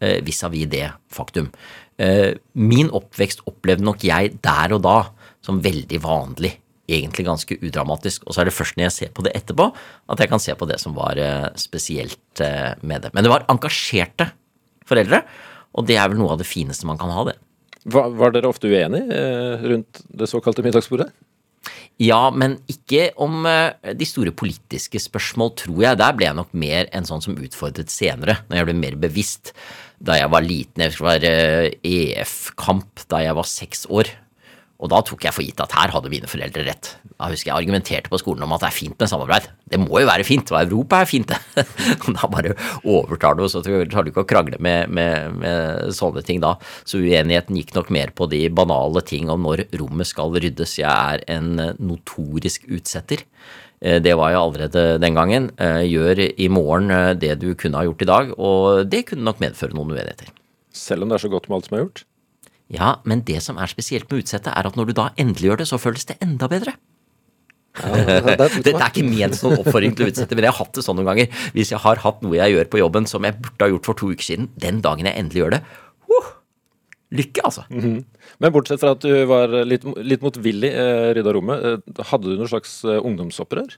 [0.00, 1.50] vis-à-vis -vis det faktum.
[2.00, 4.98] Eh, min oppvekst opplevde nok jeg der og da
[5.44, 6.54] som veldig vanlig.
[6.90, 8.24] Egentlig ganske udramatisk.
[8.26, 9.68] Og så er det først når jeg ser på det etterpå,
[10.10, 13.12] at jeg kan se på det som var eh, spesielt eh, med det.
[13.14, 14.30] Men det var engasjerte
[14.88, 15.22] foreldre.
[15.76, 17.36] Og det er vel noe av det fineste man kan ha, det.
[17.90, 21.12] Var, var dere ofte uenige eh, rundt det såkalte middagsbordet?
[22.00, 26.00] Ja, men ikke om eh, de store politiske spørsmål, tror jeg.
[26.00, 29.52] Der ble jeg nok mer en sånn som utfordret senere, når jeg ble mer bevisst.
[30.00, 34.08] Da jeg var liten, jeg skulle det var EF-kamp da jeg var seks år.
[34.80, 36.94] Og da tok jeg for gitt at her hadde mine foreldre rett.
[37.20, 39.48] Da husker jeg argumenterte på skolen om at det er fint med samarbeid.
[39.68, 41.66] Det må jo være fint, og Europa er fint, det.
[42.16, 46.40] da bare overtar du, så tar du ikke å krangle med, med, med, sånne ting
[46.40, 46.54] da.
[46.88, 50.78] Så uenigheten gikk nok mer på de banale ting om når rommet skal ryddes.
[50.80, 53.26] Jeg er en notorisk utsetter.
[53.80, 55.48] Eh, det var jeg allerede den gangen.
[55.56, 59.24] Eh, gjør i morgen eh, det du kunne ha gjort i dag, og det kunne
[59.24, 60.28] nok medføre noen uenigheter.
[60.76, 62.04] Selv om det er så godt med alt som er gjort?
[62.70, 65.62] Ja, men det som er spesielt med utsettet, er at når du da endelig gjør
[65.62, 66.76] det, så føles det enda bedre.
[67.80, 70.98] Dette er ikke ment som oppfordring til å utsette, men jeg har hatt det sånn
[71.00, 71.42] noen ganger.
[71.56, 73.98] Hvis jeg har hatt noe jeg gjør på jobben som jeg burde ha gjort for
[73.98, 75.62] to uker siden, den dagen jeg endelig gjør det
[77.10, 77.64] Lykke, altså.
[77.70, 78.04] Mm -hmm.
[78.38, 82.36] Men bortsett fra at du var litt, litt motvillig eh, rydda rommet, eh, hadde du
[82.36, 83.74] noe slags eh, ungdomsopprør?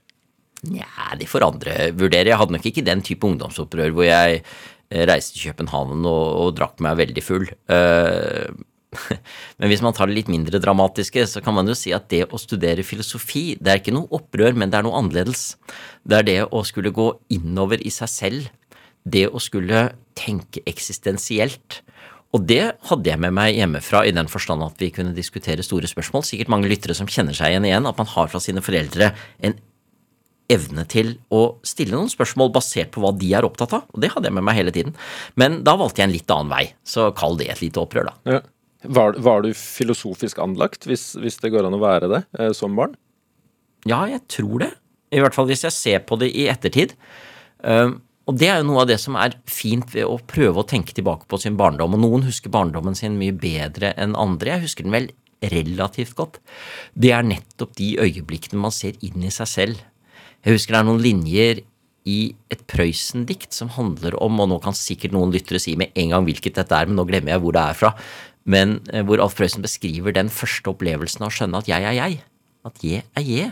[0.69, 2.29] Nja, det får andre vurdere.
[2.29, 4.43] Jeg hadde nok ikke den type ungdomsopprør hvor jeg
[4.89, 7.49] eh, reiste til København og, og drakk meg veldig full.
[9.59, 12.27] Men hvis man tar det litt mindre dramatiske, så kan man jo si at det
[12.29, 15.55] å studere filosofi, det er ikke noe opprør, men det er noe annerledes.
[16.05, 18.51] Det er det å skulle gå innover i seg selv.
[19.03, 21.81] Det å skulle tenke eksistensielt.
[22.33, 25.89] Og det hadde jeg med meg hjemmefra i den forstand at vi kunne diskutere store
[25.89, 26.25] spørsmål.
[26.25, 29.11] Sikkert mange lyttere som kjenner seg igjen igjen, at man har fra sine foreldre
[29.45, 29.59] en
[30.51, 33.85] evne til å stille noen spørsmål basert på hva de er opptatt av.
[33.93, 34.97] Og det hadde jeg med meg hele tiden.
[35.39, 36.65] Men da valgte jeg en litt annen vei.
[36.87, 38.37] Så kall det et lite opprør, da.
[38.37, 38.41] Ja.
[38.83, 42.73] Var, var, du filosofisk anlagt, hvis, hvis, det går an å være det, eh, som
[42.75, 42.97] barn?
[43.87, 44.73] Ja, jeg tror det.
[45.13, 46.97] I hvert fall hvis jeg ser på det i ettertid.
[47.63, 50.67] Um, og det er jo noe av det som er fint ved å prøve å
[50.67, 51.97] tenke tilbake på sin barndom.
[51.97, 54.55] Og noen husker barndommen sin mye bedre enn andre.
[54.55, 55.09] Jeg husker den vel
[55.51, 56.39] relativt godt.
[56.95, 59.81] Det er nettopp de øyeblikkene man ser inn i seg selv.
[60.43, 61.63] Jeg husker det er noen linjer
[62.07, 62.19] i
[62.51, 66.27] et Prøysen-dikt som handler om, og nå kan sikkert noen lyttere si med en gang
[66.27, 67.93] hvilket dette er, men nå glemmer jeg hvor det er fra,
[68.43, 71.95] men eh, hvor Alf Prøysen beskriver den første opplevelsen av å skjønne at jeg er
[71.95, 72.19] jeg.
[72.67, 73.51] At jeg er jeg.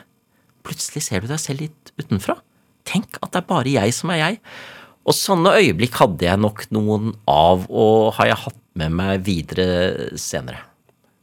[0.67, 2.41] Plutselig ser du deg selv litt utenfra.
[2.87, 4.39] Tenk at det er bare jeg som er jeg.
[5.01, 10.11] Og sånne øyeblikk hadde jeg nok noen av, og har jeg hatt med meg videre
[10.21, 10.67] senere.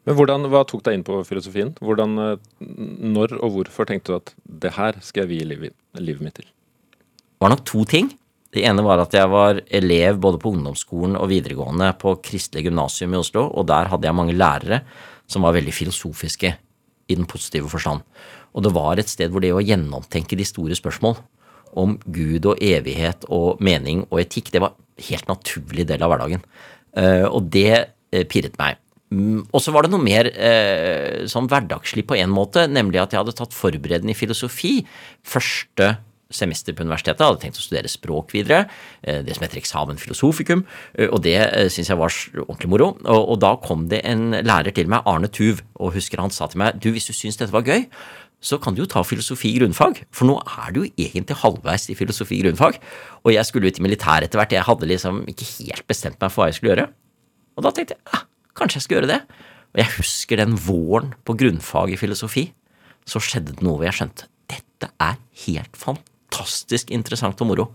[0.08, 1.74] Men hvordan, Hva tok deg inn på filosofien?
[1.84, 6.22] Hvordan, eh, Når og hvorfor tenkte du at det her skal jeg vie livet, livet
[6.24, 6.48] mitt til?
[6.48, 8.08] Det var nok to ting.
[8.50, 13.12] Det ene var at jeg var elev både på ungdomsskolen og videregående på Kristelig gymnasium
[13.12, 14.80] i Oslo, og der hadde jeg mange lærere
[15.28, 16.56] som var veldig filosofiske
[17.08, 18.00] i den positive forstand.
[18.56, 21.18] Og det var et sted hvor det å gjennomtenke de store spørsmål
[21.76, 24.76] om Gud og evighet og mening og etikk, det var
[25.08, 26.44] helt naturlig del av hverdagen.
[26.98, 28.80] Eh, og det eh, pirret meg.
[29.12, 33.14] Mm, og så var det noe mer eh, sånn hverdagslig på en måte, nemlig at
[33.14, 34.80] jeg hadde tatt forberedende i filosofi
[35.26, 35.96] første
[36.28, 38.66] semester på universitetet, Jeg hadde tenkt å studere språk videre.
[39.00, 40.60] Det som heter eksamen filosofikum.
[41.08, 41.38] Og det
[41.72, 42.88] syns jeg var ordentlig moro.
[43.00, 46.50] Og, og da kom det en lærer til meg, Arne Tuv, og husker han sa
[46.52, 47.86] til meg du, hvis du syns dette var gøy,
[48.38, 51.96] så kan du jo ta filosofi grunnfag, for nå er du jo egentlig halvveis i
[51.98, 52.78] filosofi grunnfag.
[53.26, 56.30] Og jeg skulle ut i militæret etter hvert, jeg hadde liksom ikke helt bestemt meg
[56.30, 56.88] for hva jeg skulle gjøre.
[57.58, 58.22] Og da tenkte jeg ja,
[58.58, 59.20] kanskje jeg skulle gjøre det.
[59.74, 62.46] Og jeg husker den våren på grunnfag i filosofi.
[63.08, 67.66] Så skjedde det noe hvor jeg skjønte dette er helt fantastisk interessant og moro.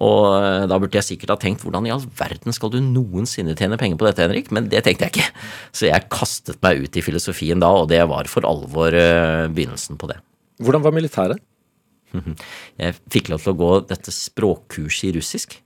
[0.00, 3.56] Og eh, da burde jeg sikkert ha tenkt hvordan i all verden skal du noensinne
[3.58, 4.48] tjene penger på dette, Henrik?
[4.54, 5.46] Men det tenkte jeg ikke.
[5.76, 10.00] Så jeg kastet meg ut i filosofien da, og det var for alvor eh, begynnelsen
[10.00, 10.18] på det.
[10.62, 11.42] Hvordan var militæret?
[12.82, 15.56] Jeg fikk lov til å gå dette språkkurset i russisk.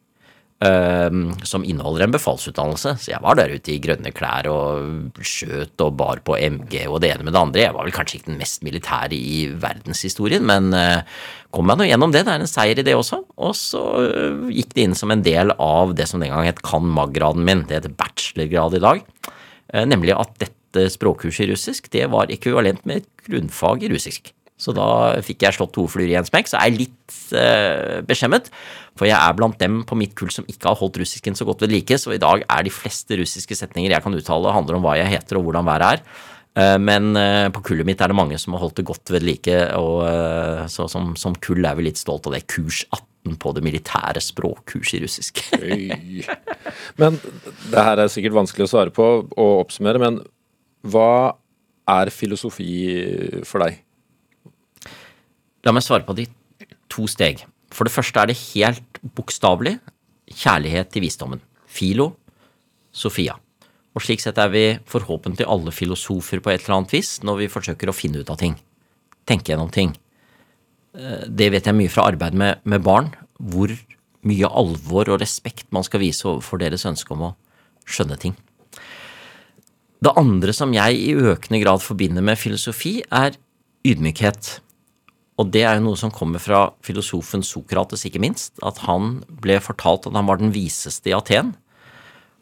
[0.64, 2.94] Ehm, som inneholder en befalsutdannelse.
[3.02, 7.00] Så jeg var der ute i grønne klær og skjøt og bar på MG og
[7.04, 7.64] det ene med det andre.
[7.64, 11.02] Jeg var vel kanskje ikke den mest militære i verdenshistorien, men eh,
[11.54, 12.24] kom meg nå gjennom det.
[12.26, 13.22] Det er en seier i det også.
[13.36, 16.62] Og så eh, gikk det inn som en del av det som den gang het
[16.66, 17.66] cand.mag.-graden min.
[17.68, 19.04] Det heter bachelorgrad i dag.
[19.72, 24.32] Eh, nemlig at dette språkkurset i russisk, det var ekvivalent med et grunnfag i russisk.
[24.56, 24.86] Så da
[25.24, 26.48] fikk jeg slått to fluer i en smekk.
[26.48, 28.48] Så er jeg litt eh, beskjemmet,
[28.96, 31.66] for jeg er blant dem på mitt kull som ikke har holdt russisken så godt
[31.66, 34.86] ved like, så i dag er de fleste russiske setninger jeg kan uttale, handler om
[34.86, 36.24] hva jeg heter og hvordan været er.
[36.56, 39.26] Eh, Men eh, på kullet mitt er det mange som har holdt det godt ved
[39.28, 42.46] like, og eh, så som, som kull er vi litt stolt av det.
[42.48, 45.42] Kurs 18 på det militære språkkurset i russisk.
[47.00, 50.20] Men det her er sikkert vanskelig å svare på og oppsummere, men
[50.86, 51.34] hva
[51.90, 53.82] er filosofi for deg?
[55.66, 56.28] La meg svare på de
[56.92, 57.42] to steg.
[57.74, 59.74] For det første er det helt bokstavelig
[60.30, 61.42] kjærlighet til visdommen.
[61.66, 62.12] Filo,
[62.94, 63.34] Sofia.
[63.96, 67.50] Og slik sett er vi forhåpentlig alle filosofer på et eller annet vis når vi
[67.52, 68.54] forsøker å finne ut av ting.
[69.26, 69.94] Tenke gjennom ting.
[70.94, 73.72] Eh, Det vet jeg mye fra arbeid med, med barn, hvor
[74.26, 77.34] mye alvor og respekt man skal vise overfor deres ønske om å
[77.86, 78.36] skjønne ting.
[80.02, 83.34] Det andre som jeg i økende grad forbinder med filosofi, er
[83.86, 84.60] ydmykhet.
[85.36, 88.54] Og det er jo noe som kommer fra filosofen Sokrates, ikke minst.
[88.64, 91.54] At han ble fortalt at han var den viseste i Aten,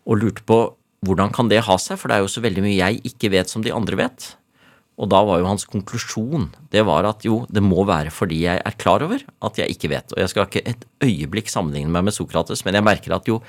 [0.04, 0.61] og lurte på
[1.04, 3.50] hvordan kan det ha seg, for det er jo så veldig mye jeg ikke vet
[3.50, 4.30] som de andre vet.
[4.94, 8.62] Og da var jo hans konklusjon det var at jo, det må være fordi jeg
[8.62, 10.14] er klar over at jeg ikke vet.
[10.14, 13.40] Og jeg skal ikke et øyeblikk sammenligne meg med Sokrates, men jeg merker at jo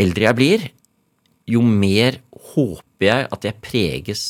[0.00, 0.64] eldre jeg blir,
[1.50, 2.22] jo mer
[2.54, 4.24] håper jeg at jeg preges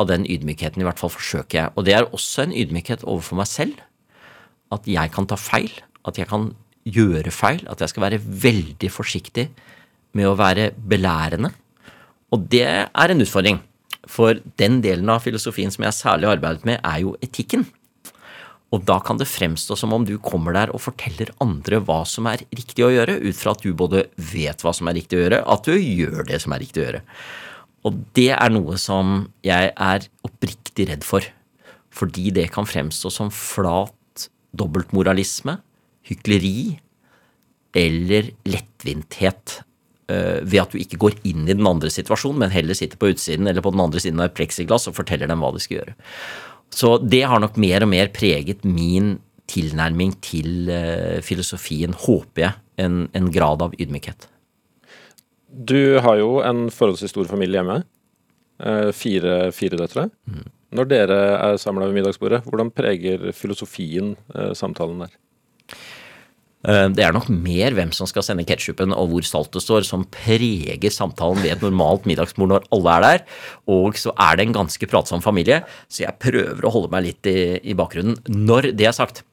[0.00, 1.72] av den ydmykheten, i hvert fall forsøker jeg.
[1.76, 3.80] Og det er også en ydmykhet overfor meg selv.
[4.72, 5.72] At jeg kan ta feil,
[6.08, 6.50] at jeg kan
[6.88, 9.50] gjøre feil, at jeg skal være veldig forsiktig
[10.16, 11.52] med å være belærende.
[12.32, 13.60] Og det er en utfordring.
[14.10, 17.66] For den delen av filosofien som jeg særlig har arbeidet med, er jo etikken.
[18.72, 22.26] Og da kan det fremstå som om du kommer der og forteller andre hva som
[22.30, 25.24] er riktig å gjøre, ut fra at du både vet hva som er riktig å
[25.26, 27.02] gjøre, at du gjør det som er riktig å gjøre.
[27.88, 31.26] Og det er noe som jeg er oppriktig redd for.
[31.92, 35.58] Fordi det kan fremstå som flat dobbeltmoralisme,
[36.08, 36.78] hykleri
[37.76, 39.60] eller lettvinthet.
[40.08, 43.12] eh, Ved at du ikke går inn i den andre situasjonen, men heller sitter på
[43.12, 45.80] utsiden eller på den andre siden av et pleksiglass og forteller dem hva de skal
[45.80, 45.94] gjøre.
[46.72, 49.18] Så det har nok mer og mer preget min
[49.52, 54.28] tilnærming til eh, filosofien, håper jeg, en, en grad av ydmykhet.
[55.52, 57.82] Du har jo en forholdsvis stor familie hjemme.
[58.62, 60.06] Eh, Fire, fire døtre.
[60.72, 65.12] Når dere er samla ved middagsbordet, hvordan preger filosofien eh, samtalen der?
[66.64, 69.84] Eh, Det er nok mer hvem som skal sende ketsjupen og hvor salt det står,
[69.84, 73.26] som preger samtalen ved et normalt middagsbord når alle er der.
[73.76, 75.60] Og så er det en ganske pratsom familie,
[75.92, 78.16] så jeg prøver å holde meg litt i, i bakgrunnen.
[78.30, 79.24] Når det er sagt,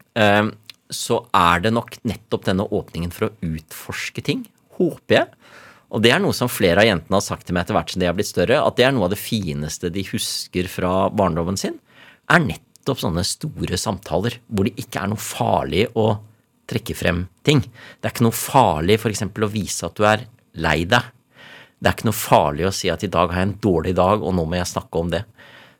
[0.90, 4.42] så er det nok nettopp denne åpningen for å utforske ting,
[4.76, 5.28] håper jeg.
[5.90, 8.02] Og det er noe som flere av jentene har sagt til meg etter hvert som
[8.02, 11.58] de har blitt større, at det er noe av det fineste de husker fra barndommen
[11.58, 11.80] sin,
[12.30, 16.12] er nettopp sånne store samtaler hvor det ikke er noe farlig å
[16.70, 17.64] trekke frem ting.
[17.66, 19.26] Det er ikke noe farlig f.eks.
[19.26, 20.28] å vise at du er
[20.62, 21.10] lei deg.
[21.80, 24.22] Det er ikke noe farlig å si at i dag har jeg en dårlig dag,
[24.22, 25.24] og nå må jeg snakke om det.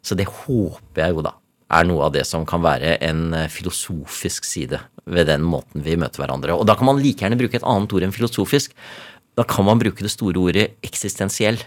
[0.02, 1.36] Så det håper jeg jo da
[1.70, 5.98] er noe av det som kan være en eh, filosofisk side ved den måten vi
[6.00, 6.56] møter hverandre.
[6.58, 8.74] Og da kan man like gjerne bruke et annet ord enn filosofisk.
[9.38, 11.60] Da kan man bruke det store ordet eksistensiell.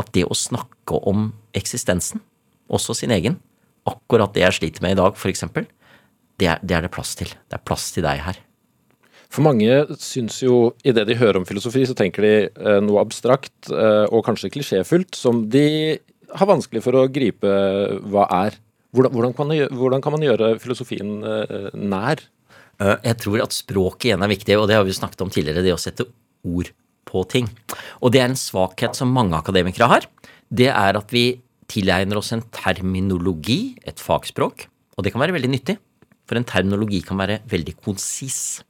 [0.00, 2.22] At det å snakke om eksistensen,
[2.72, 3.34] også sin egen,
[3.88, 5.44] akkurat det jeg sliter med i dag, f.eks.,
[6.40, 7.28] det, er- det er det plass til.
[7.50, 8.38] Det er plass til deg her.
[9.32, 9.68] For mange
[10.00, 14.24] syns jo, idet de hører om filosofi, så tenker de eh, noe abstrakt eh, og
[14.26, 15.98] kanskje klisjéfullt som de
[16.32, 17.52] har vanskelig for å gripe
[18.12, 18.56] hva er.
[18.92, 22.20] Hvordan, hvordan, kan, man hvordan kan man gjøre filosofien eh, nær?
[22.80, 25.64] Eh, Jeg tror at språket igjen er viktig, og det har vi snakket om tidligere,
[25.64, 26.08] det å sette
[26.48, 26.72] ord
[27.08, 27.48] på ting.
[28.00, 30.08] Og det er en svakhet som mange akademikere har.
[30.52, 31.40] Det er at vi
[31.72, 35.78] tilegner oss en terminologi, et fagspråk, og det kan være veldig nyttig,
[36.28, 38.60] for en terminologi kan være veldig konsis.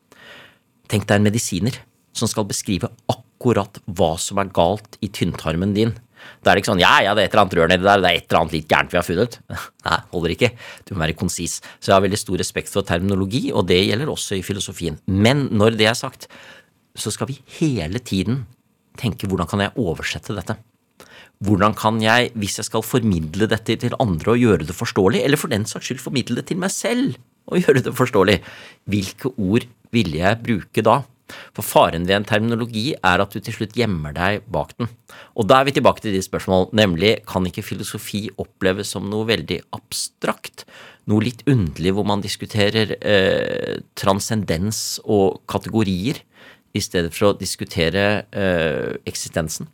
[0.91, 1.77] Tenk deg en medisiner
[2.17, 5.95] som skal beskrive akkurat hva som er galt i tynntarmen din.
[6.43, 8.03] Da er det ikke sånn ja, ja, det er et eller annet rør nedi der,
[8.03, 9.39] det er et eller annet litt gærent vi har funnet.
[9.89, 10.51] Nei, holder ikke.
[10.87, 11.59] Du må være konsis.
[11.79, 14.99] Så jeg har veldig stor respekt for terminologi, og det gjelder også i filosofien.
[15.11, 16.29] Men når det er sagt,
[16.99, 18.45] så skal vi hele tiden
[19.01, 20.59] tenke hvordan kan jeg oversette dette?
[21.43, 25.41] Hvordan kan jeg, hvis jeg skal formidle dette til andre og gjøre det forståelig, eller
[25.41, 27.17] for den saks skyld formidle det til meg selv
[27.51, 28.37] og gjøre det forståelig,
[28.87, 31.01] hvilke ord ville jeg bruke da?
[31.57, 34.91] For faren ved en terminologi er at du til slutt gjemmer deg bak den.
[35.39, 39.29] Og da er vi tilbake til de spørsmål, nemlig kan ikke filosofi oppleves som noe
[39.31, 40.67] veldig abstrakt?
[41.11, 46.21] Noe litt underlig hvor man diskuterer eh, transcendens og kategorier
[46.73, 49.69] i stedet for å diskutere eh, eksistensen.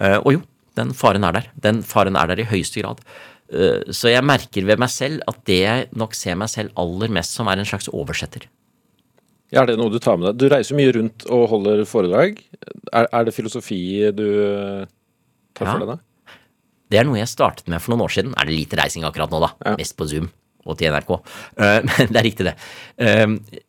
[0.00, 0.42] Eh, og jo,
[0.78, 1.48] den faren er der.
[1.58, 3.02] Den faren er der i høyeste grad.
[3.50, 7.10] Eh, så jeg merker ved meg selv at det jeg nok ser meg selv aller
[7.18, 8.46] mest som, er en slags oversetter.
[9.48, 10.42] Ja, Er det noe du tar med deg?
[10.42, 12.42] Du reiser mye rundt og holder foredrag.
[12.92, 13.80] Er, er det filosofi
[14.12, 14.84] du eh,
[15.56, 15.72] tar Ja.
[15.72, 15.98] for deg da?
[16.88, 18.34] Det er noe jeg startet med for noen år siden.
[18.36, 19.50] Er det lite reising akkurat nå, da?
[19.64, 19.74] Ja.
[19.80, 20.28] Mest på Zoom
[20.66, 21.14] og til NRK.
[21.58, 22.56] Eh, Men det er riktig, det.
[22.98, 23.26] Eh,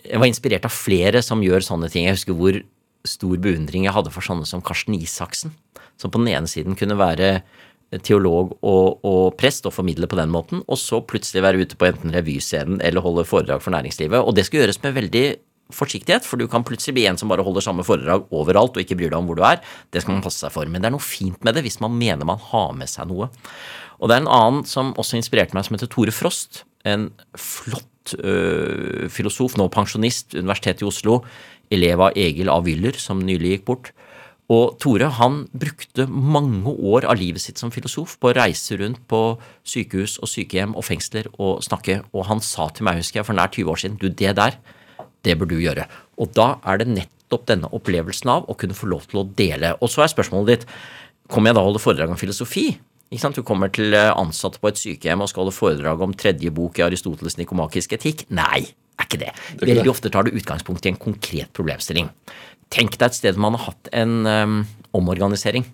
[0.09, 2.07] Jeg var inspirert av flere som gjør sånne ting.
[2.07, 2.61] Jeg husker hvor
[3.07, 5.53] stor beundring jeg hadde for sånne som Karsten Isaksen,
[5.99, 7.39] som på den ene siden kunne være
[8.05, 11.87] teolog og, og prest og formidle på den måten, og så plutselig være ute på
[11.87, 14.19] enten revyscenen eller holde foredrag for næringslivet.
[14.21, 15.23] Og det skal gjøres med veldig
[15.73, 18.97] forsiktighet, for du kan plutselig bli en som bare holder samme foredrag overalt og ikke
[18.99, 19.61] bryr deg om hvor du er.
[19.93, 20.69] Det skal man passe seg for.
[20.69, 23.29] Men det er noe fint med det hvis man mener man har med seg noe.
[23.99, 26.63] Og det er en annen som også inspirerte meg, som heter Tore Frost.
[26.87, 31.21] En flott ø, filosof, nå pensjonist, Universitetet i Oslo.
[31.73, 32.59] Elev av Egil A.
[32.65, 33.91] Wyller, som nylig gikk bort.
[34.49, 39.03] Og Tore han brukte mange år av livet sitt som filosof på å reise rundt
[39.11, 39.19] på
[39.67, 43.37] sykehus og sykehjem og fengsler og snakke, og han sa til meg, husker jeg, for
[43.37, 44.57] nær 20 år siden, du, det der,
[45.27, 45.85] det bør du gjøre.
[46.17, 49.75] Og da er det nettopp denne opplevelsen av å kunne få lov til å dele.
[49.85, 50.69] Og så er spørsmålet ditt,
[51.29, 52.71] kommer jeg da holde foredrag om filosofi?
[53.09, 56.77] Du kommer til eh, ansatte på et sykehjem og skal holde foredrag om tredje bok
[56.77, 58.27] i Aristoteles nikomakisk etikk?
[58.29, 59.31] Nei, er ikke det.
[59.55, 59.73] ikke det.
[59.73, 62.11] Veldig ofte tar du utgangspunkt i en konkret problemstilling.
[62.69, 64.59] Tenk deg et sted man har hatt en um,
[64.93, 65.65] omorganisering,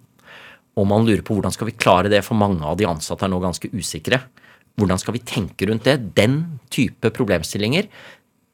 [0.79, 3.31] og man lurer på hvordan skal vi klare det, for mange av de ansatte er
[3.33, 4.21] nå ganske usikre.
[4.79, 5.97] Hvordan skal vi tenke rundt det?
[6.15, 7.89] Den type problemstillinger,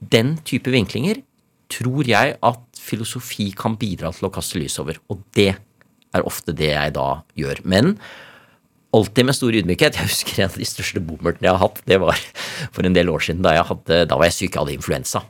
[0.01, 1.21] den type vinklinger,
[1.71, 4.97] tror jeg at filosofi kan bidra til å kaste lys over.
[5.13, 7.61] Og det er ofte det jeg da gjør.
[7.69, 7.95] Men
[8.95, 9.97] alltid med stor ydmykhet.
[9.99, 11.81] Jeg husker en av de største bommertene jeg har hatt.
[11.87, 12.19] Det var
[12.75, 15.23] for en del år siden da, hadde, da var jeg syk, jeg hadde influensa.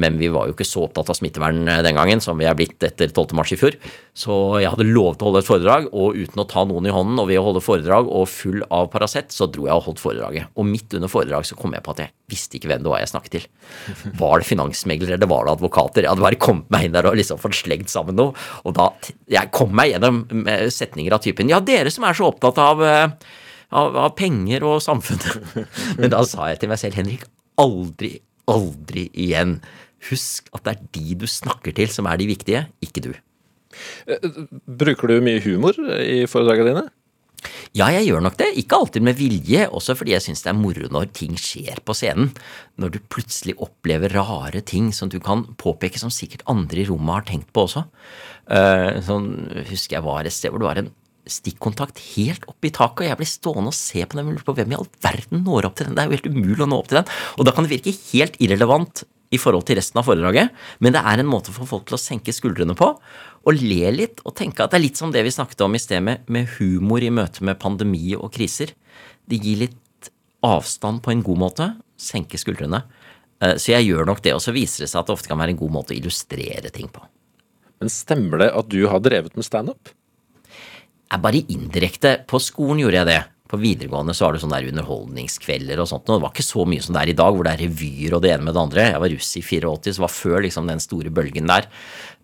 [0.00, 2.82] Men vi var jo ikke så opptatt av smittevern den gangen som vi er blitt
[2.82, 3.34] etter 12.
[3.38, 3.76] mars i fjor.
[4.16, 7.20] Så jeg hadde lovet å holde et foredrag, og uten å ta noen i hånden
[7.22, 10.50] og ved å holde foredrag og full av Paracet, så dro jeg og holdt foredraget.
[10.58, 13.04] Og midt under foredrag så kom jeg på at jeg visste ikke hvem det var
[13.04, 13.46] jeg snakket til.
[14.18, 16.04] Var det finansmeglere, eller var det advokater?
[16.04, 18.34] Jeg hadde bare kommet meg inn der og liksom fått slengt sammen noe.
[18.64, 18.90] Og da
[19.30, 22.82] Jeg kom meg gjennom eh, setninger av typen Ja, dere som er så opptatt av
[22.84, 23.08] eh,
[23.74, 25.64] av, av penger og samfunnet.
[26.00, 27.26] Men da sa jeg til meg selv, Henrik,
[27.60, 28.16] aldri,
[28.50, 29.58] aldri igjen.
[30.10, 33.14] Husk at det er de du snakker til som er de viktige, ikke du.
[34.66, 36.84] Bruker du mye humor i foredragene dine?
[37.74, 38.52] Ja, jeg gjør nok det.
[38.60, 41.96] Ikke alltid med vilje, også fordi jeg syns det er moro når ting skjer på
[41.96, 42.30] scenen.
[42.80, 47.18] Når du plutselig opplever rare ting som du kan påpeke som sikkert andre i rommet
[47.18, 47.84] har tenkt på også.
[48.54, 49.32] Eh, sånn
[49.70, 50.92] husker jeg var et sted hvor det var en
[51.24, 54.46] stikkontakt helt oppe i taket, og jeg ble stående og se på den og lurer
[54.46, 55.96] på hvem i all verden når opp til den.
[55.96, 57.12] Det er jo helt umulig å nå opp til den.
[57.38, 59.04] Og da kan det virke helt irrelevant
[59.34, 60.52] i forhold til resten av foredraget,
[60.84, 62.90] men det er en måte for folk til å senke skuldrene på,
[63.44, 65.82] og le litt, og tenke at det er litt som det vi snakket om i
[65.82, 68.72] sted med, med humor i møte med pandemi og kriser.
[69.28, 70.10] Det gir litt
[70.44, 71.68] avstand på en god måte,
[72.00, 72.84] senke skuldrene.
[73.42, 75.40] Eh, Så jeg gjør nok det, og så viser det seg at det ofte kan
[75.40, 77.04] være en god måte å illustrere ting på.
[77.80, 79.92] Men stemmer det at du har drevet med standup?
[81.14, 82.24] bare indirekte.
[82.26, 83.20] På skolen gjorde jeg det.
[83.54, 86.08] På videregående så var det sånne der underholdningskvelder og sånt.
[86.08, 88.16] Og det var ikke så mye som det er i dag, hvor det er revyer
[88.16, 88.86] og det ene med det andre.
[88.88, 91.68] Jeg var russ i 84, så var før liksom den store bølgen der.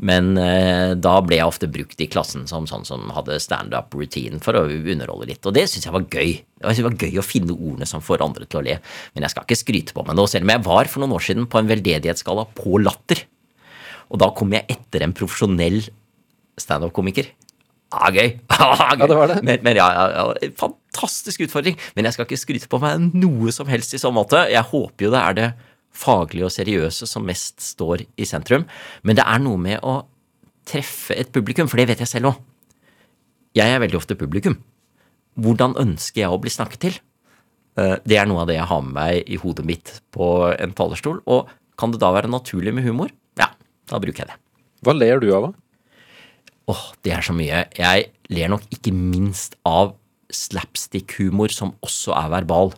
[0.03, 4.59] Men eh, da ble jeg ofte brukt i klassen som sånn som hadde standup-routine for
[4.59, 5.47] å underholde litt.
[5.47, 6.33] Og det syns jeg var gøy.
[6.67, 8.81] Det var gøy å finne ordene som får andre til å le.
[9.15, 11.29] Men jeg skal ikke skryte på meg nå, selv om jeg var for noen år
[11.29, 13.23] siden på en veldedighetsskala på Latter.
[14.11, 15.85] Og da kom jeg etter en profesjonell
[16.59, 17.31] standup-komiker.
[17.91, 18.29] Ja, gøy.
[18.51, 19.01] gøy.
[19.01, 19.41] Ja, det var det.
[19.47, 21.79] Men, men ja, ja, fantastisk utfordring.
[21.97, 24.45] Men jeg skal ikke skryte på meg noe som helst i så måte.
[24.53, 25.49] Jeg håper jo det er det
[26.01, 28.67] faglige og seriøse som mest står i sentrum.
[29.03, 30.01] Men det er noe med å
[30.71, 32.43] treffe et publikum, for det vet jeg selv òg.
[33.59, 34.61] Jeg er veldig ofte publikum.
[35.41, 37.01] Hvordan ønsker jeg å bli snakket til?
[37.79, 40.77] Eh, det er noe av det jeg har med meg i hodet mitt på en
[40.77, 41.19] talerstol.
[41.27, 43.11] Og kan det da være naturlig med humor?
[43.41, 43.51] Ja,
[43.91, 44.39] da bruker jeg det.
[44.87, 45.60] Hva ler du av, da?
[46.71, 47.65] Åh, det er så mye.
[47.77, 49.97] Jeg ler nok ikke minst av
[50.31, 52.75] slapstick-humor som også er verbal.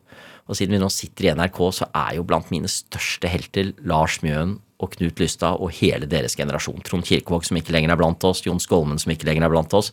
[0.49, 4.21] Og siden vi nå sitter i NRK, så er jo blant mine største helter Lars
[4.25, 6.83] Mjøen og Knut Lystad og hele deres generasjon.
[6.87, 9.77] Trond Kirkevåg som ikke lenger er blant oss, Jon Skolmen som ikke lenger er blant
[9.79, 9.93] oss.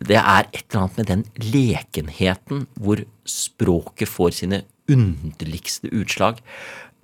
[0.00, 6.40] Det er et eller annet med den lekenheten hvor språket får sine underligste utslag.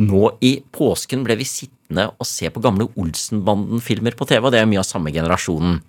[0.00, 4.60] Nå i påsken ble vi sittende og se på gamle Olsenbanden-filmer på TV, og det
[4.62, 5.80] er mye av samme generasjonen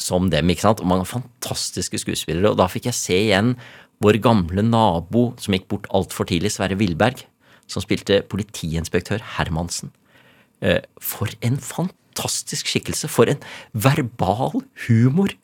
[0.00, 3.54] som dem, ikke sant, og mange fantastiske skuespillere, og da fikk jeg se igjen
[4.00, 7.26] vår gamle nabo som gikk bort altfor tidlig, Sverre Wilberg,
[7.68, 9.92] som spilte politiinspektør Hermansen.
[10.64, 13.08] Eh, for en fantastisk skikkelse!
[13.08, 13.42] For en
[13.72, 15.34] verbal humor!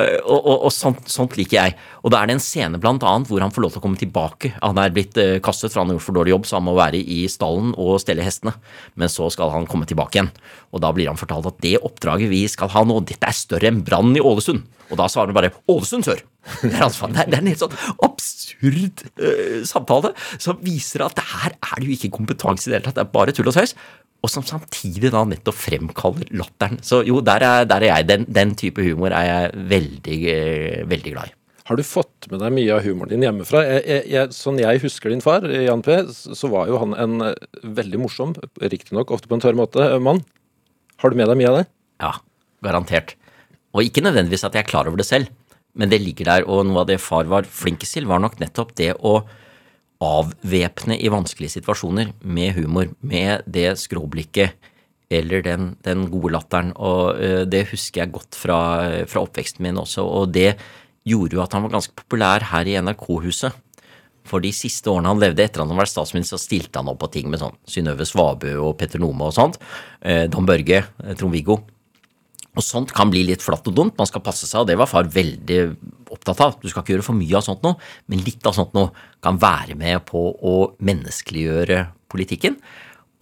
[0.00, 1.76] Eh, og, og, og sånt, sånt, liker jeg.
[2.00, 4.00] Og da er det en scene blant annet hvor han får lov til å komme
[4.00, 4.54] tilbake.
[4.62, 6.76] Han er blitt uh, kastet, for han har gjort for dårlig jobb, så han må
[6.78, 8.54] være i stallen og stelle hestene.
[8.96, 10.32] Men så skal han komme tilbake igjen.
[10.72, 13.68] Og da blir han fortalt at det oppdraget vi skal ha nå, dette er større
[13.68, 14.64] enn brannen i Ålesund.
[14.92, 16.24] Og da svarer han bare 'Ålesund sør'.
[16.62, 20.10] Det er, altså, det er en helt sånn absurd uh, samtale
[20.42, 22.98] som viser at det her er det jo ikke kompetanse i det hele tatt.
[22.98, 23.76] Det er bare tull og tøys
[24.22, 26.78] og som samtidig da nettopp fremkaller latteren.
[26.86, 28.08] Så jo, der er, der er jeg.
[28.10, 31.34] Den, den, type humor er jeg veldig, eh, veldig glad i.
[31.66, 33.62] Har du fått med deg mye av humoren din hjemmefra?
[33.66, 37.50] Jeg, jeg, sånn jeg husker din far, Jan P., så var jo han en eh,
[37.62, 40.22] veldig morsom, riktignok ofte på en tørr måte, eh, mann.
[41.02, 41.66] Har du med deg mye av det?
[42.02, 42.14] Ja,
[42.66, 43.16] garantert.
[43.74, 45.30] Og ikke nødvendigvis at jeg er klar over det selv,
[45.74, 46.46] men det ligger der.
[46.46, 49.22] Og noe av det far var flinkest til, var nok nettopp det å
[50.02, 54.58] avvæpne i vanskelige situasjoner med humor, med det skråblikket
[55.12, 56.72] eller den, den gode latteren.
[56.76, 58.60] Og uh, det husker jeg godt fra,
[59.10, 60.54] fra, oppveksten min også, og det
[61.08, 63.58] gjorde jo at han var ganske populær her i NRK-huset.
[64.28, 67.00] For de siste årene han levde etter at han var statsminister, så stilte han opp
[67.02, 69.58] på ting med sånn Synnøve Svabø og Petter Nome og sånt.
[70.00, 71.58] Uh, Dan Børge, uh, Trond-Viggo.
[72.52, 73.96] Og sånt kan bli litt flatt og dumt.
[73.96, 75.60] Man skal passe seg, og det var far veldig
[76.12, 76.58] opptatt av.
[76.60, 77.78] Du skal ikke gjøre for mye av sånt noe,
[78.12, 78.92] men litt av sånt noe
[79.24, 82.58] kan være med på å menneskeliggjøre politikken.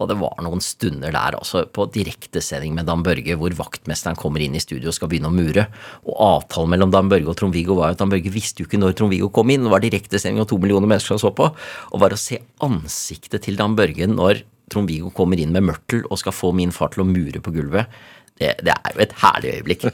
[0.01, 4.41] Og det var noen stunder der altså på direktesending med Dan Børge hvor vaktmesteren kommer
[4.41, 5.67] inn i studio og skal begynne å mure.
[6.07, 8.81] Og avtalen mellom Dan Børge og Trond-Viggo var jo at Dan Børge visste jo ikke
[8.81, 9.67] når Trond-Viggo kom inn.
[9.67, 11.51] Det var direktesending og to millioner mennesker som så på.
[11.93, 16.19] Og var å se ansiktet til Dan Børge når Trond-Viggo kommer inn med mørtel og
[16.19, 17.91] skal få min far til å mure på gulvet,
[18.41, 19.85] det, det, er jo et herlig øyeblikk.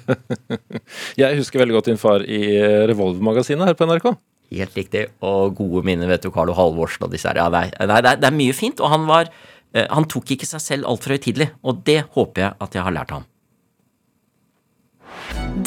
[1.21, 2.41] jeg husker veldig godt din far i
[2.87, 4.11] Revolver-magasinet her på NRK.
[4.55, 5.07] Helt riktig.
[5.27, 7.41] Og gode minner, vet du, Carlo Halvorsen og disse her.
[7.41, 8.79] Ja, nei, nei, det, er, det er mye fint.
[8.79, 11.51] Og han var eh, Han tok ikke seg selv altfor høytidelig.
[11.67, 13.27] Og det håper jeg at jeg har lært ham.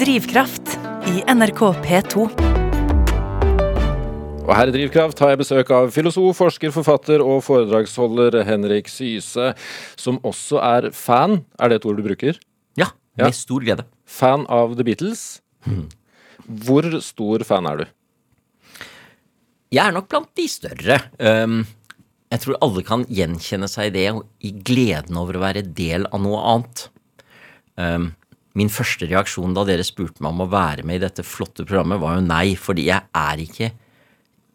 [0.00, 0.78] Drivkraft
[1.10, 2.30] i NRK P2.
[4.40, 9.52] Og her i Drivkraft har jeg besøk av filosof, forsker, forfatter og foredragsholder Henrik Syse,
[10.00, 11.42] som også er fan.
[11.60, 12.40] Er det et ord du bruker?
[13.18, 13.86] Ja, med stor glede.
[14.06, 15.40] Fan av The Beatles.
[15.66, 15.88] Hmm.
[16.46, 17.90] Hvor stor fan er du?
[19.70, 20.96] Jeg er nok blant de større.
[21.18, 21.62] Um,
[22.30, 24.06] jeg tror alle kan gjenkjenne seg i det,
[24.46, 26.86] i gleden over å være del av noe annet.
[27.78, 28.10] Um,
[28.58, 32.00] min første reaksjon da dere spurte meg om å være med i dette flotte programmet,
[32.02, 33.70] var jo nei, fordi jeg er ikke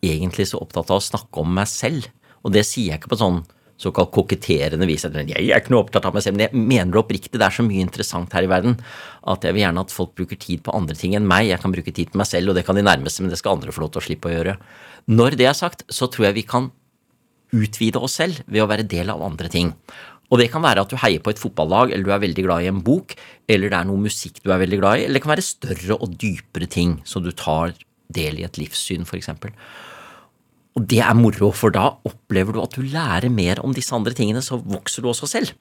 [0.06, 2.10] egentlig så opptatt av å snakke om meg selv.
[2.44, 3.40] Og det sier jeg ikke på sånn
[3.82, 5.04] såkalt koketterende vis.
[5.04, 7.36] Jeg er ikke noe opptatt av meg selv, men jeg mener oppriktig.
[7.36, 8.78] Det er så mye interessant her i verden
[9.28, 11.50] at jeg vil gjerne at folk bruker tid på andre ting enn meg.
[11.50, 13.58] Jeg kan bruke tid på meg selv, og det kan de nærmeste, men det skal
[13.58, 14.58] andre få lov til å slippe å gjøre.
[15.12, 16.72] Når det er sagt, så tror jeg vi kan
[17.56, 19.74] utvide oss selv ved å være del av andre ting.
[20.34, 22.66] Og det kan være at du heier på et fotballag, eller du er veldig glad
[22.66, 23.14] i en bok,
[23.52, 26.00] eller det er noe musikk du er veldig glad i, eller det kan være større
[26.00, 27.76] og dypere ting, så du tar
[28.16, 29.30] del i et livssyn, f.eks.
[30.76, 34.12] Og det er moro, for da opplever du at du lærer mer om disse andre
[34.16, 35.54] tingene, så vokser du også selv.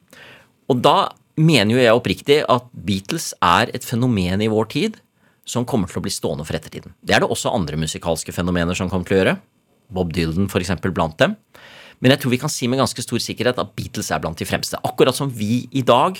[0.70, 4.98] Og da mener jo jeg oppriktig at Beatles er et fenomen i vår tid
[5.46, 6.94] som kommer til å bli stående for ettertiden.
[7.04, 9.38] Det er det også andre musikalske fenomener som kommer til å gjøre.
[9.94, 10.72] Bob Dylan f.eks.
[10.88, 11.36] blant dem.
[12.02, 14.48] Men jeg tror vi kan si med ganske stor sikkerhet at Beatles er blant de
[14.48, 14.80] fremste.
[14.82, 16.18] Akkurat som vi i dag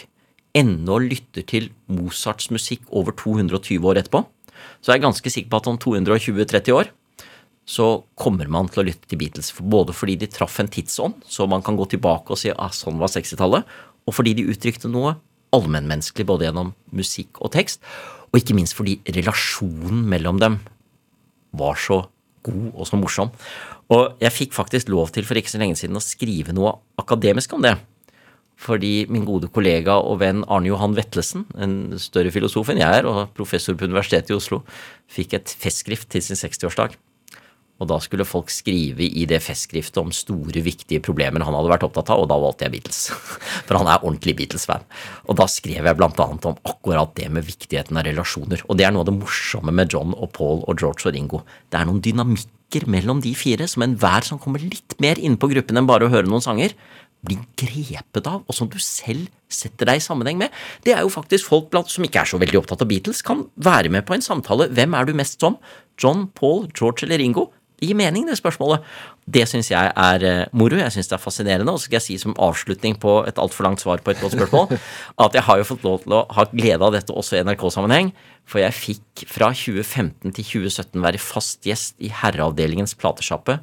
[0.54, 4.22] ennå lytter til Mozarts musikk over 220 år etterpå,
[4.78, 6.92] så jeg er ganske sikker på at om 220-30 år
[7.64, 9.52] så kommer man til å lytte til Beatles.
[9.56, 13.00] Både fordi de traff en tidsånd, så man kan gå tilbake og si ah, sånn
[13.00, 13.64] var 60-tallet,
[14.04, 15.16] og fordi de uttrykte noe
[15.54, 17.80] allmennmenneskelig både gjennom musikk og tekst,
[18.32, 20.58] og ikke minst fordi relasjonen mellom dem
[21.54, 22.02] var så
[22.44, 23.32] god og så morsom.
[23.94, 27.54] Og jeg fikk faktisk lov til for ikke så lenge siden å skrive noe akademisk
[27.56, 27.76] om det.
[28.60, 33.08] Fordi min gode kollega og venn Arne Johan Vetlesen, en større filosof enn jeg er,
[33.08, 34.62] og professor på Universitetet i Oslo,
[35.10, 36.94] fikk et festskrift til sin 60-årsdag.
[37.82, 41.86] Og da skulle folk skrive i det festskriftet om store, viktige problemer han hadde vært
[41.88, 43.00] opptatt av, og da valgte jeg Beatles.
[43.66, 44.86] For han er ordentlig Beatles-fan.
[45.26, 48.62] Og da skrev jeg blant annet om akkurat det med viktigheten av relasjoner.
[48.68, 51.42] Og det er noe av det morsomme med John og Paul og George og Ringo.
[51.68, 55.50] Det er noen dynamikker mellom de fire som enhver som kommer litt mer inn på
[55.50, 56.74] gruppen enn bare å høre noen sanger,
[57.24, 60.52] blir grepet av, og som du selv setter deg i sammenheng med.
[60.84, 63.46] Det er jo faktisk folk blant, som ikke er så veldig opptatt av Beatles, kan
[63.56, 64.68] være med på en samtale.
[64.76, 65.56] Hvem er du mest som?
[66.00, 67.48] John, Paul, George eller Ringo?
[67.80, 68.84] Det gir mening, det spørsmålet.
[69.26, 70.78] Det syns jeg er uh, moro.
[70.78, 71.72] Jeg syns det er fascinerende.
[71.72, 74.36] Og så skal jeg si som avslutning på et altfor langt svar på et godt
[74.36, 74.76] spørsmål,
[75.26, 78.12] at jeg har jo fått lov til å ha glede av dette også i NRK-sammenheng.
[78.48, 83.58] For jeg fikk fra 2015 til 2017 være fast gjest i Herreavdelingens platesjappe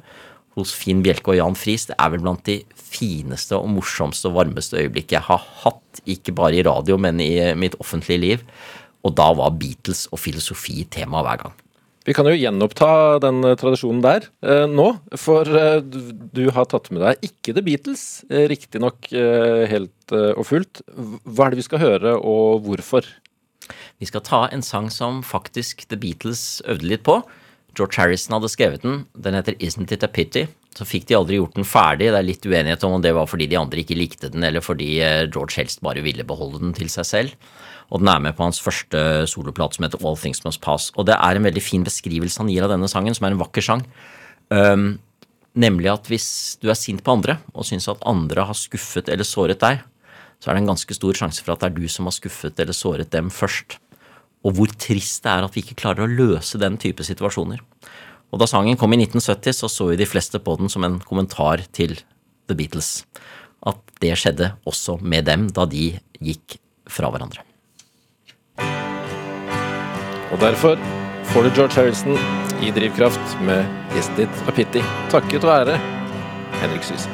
[0.58, 1.88] hos Finn Bjelke og Jan Friis.
[1.88, 6.34] Det er vel blant de fineste og morsomste og varmeste øyeblikk jeg har hatt, ikke
[6.36, 8.46] bare i radio, men i mitt offentlige liv.
[9.02, 11.56] Og da var Beatles og filosofi tema hver gang.
[12.02, 14.88] Vi kan jo gjenoppta den eh, tradisjonen der eh, nå,
[15.20, 20.32] for eh, du har tatt med deg ikke The Beatles, eh, riktignok eh, helt eh,
[20.34, 20.82] og fullt.
[20.96, 23.06] Hva er det vi skal høre, og hvorfor?
[24.02, 27.20] Vi skal ta en sang som faktisk The Beatles øvde litt på.
[27.78, 29.04] George Harrison hadde skrevet den.
[29.14, 30.48] Den heter Isn't It A Pity.
[30.76, 32.10] Så fikk de aldri gjort den ferdig.
[32.12, 34.64] Det er litt uenighet om om det var fordi de andre ikke likte den, eller
[34.64, 37.52] fordi eh, George helst bare ville beholde den til seg selv.
[37.92, 40.88] Og den er med på hans første soloplate som heter All Things Must Pass.
[40.96, 43.42] Og det er en veldig fin beskrivelse han gir av denne sangen, som er en
[43.42, 43.84] vakker sang.
[44.48, 44.94] Um,
[45.52, 46.28] nemlig at hvis
[46.62, 49.84] du er sint på andre, og syns at andre har skuffet eller såret deg,
[50.40, 52.58] så er det en ganske stor sjanse for at det er du som har skuffet
[52.64, 53.76] eller såret dem først
[54.42, 57.62] og hvor trist det er at vi ikke klarer å løse den type situasjoner.
[58.32, 60.98] Og Da sangen kom i 1970, så så jo de fleste på den som en
[61.00, 61.98] kommentar til
[62.48, 63.04] The Beatles.
[63.62, 67.44] At det skjedde også med dem da de gikk fra hverandre.
[70.32, 70.78] Og derfor
[71.24, 72.18] får du George Harrison
[72.62, 75.78] i drivkraft med Isn't It A Pity, takket være
[76.52, 77.10] Henrik Syse.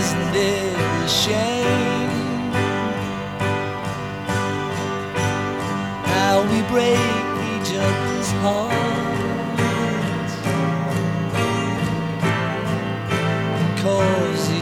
[0.00, 2.19] Isn't it a shame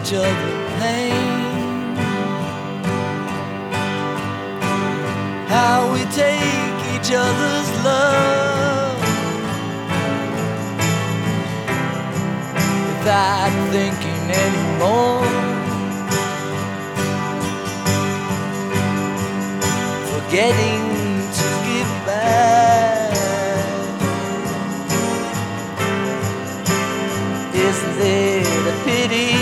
[0.09, 1.97] each other pain?
[5.49, 9.01] How we take each other's love
[12.89, 15.27] without thinking anymore.
[20.11, 20.85] Forgetting
[21.39, 23.13] to give back.
[27.55, 29.38] Isn't it a pity?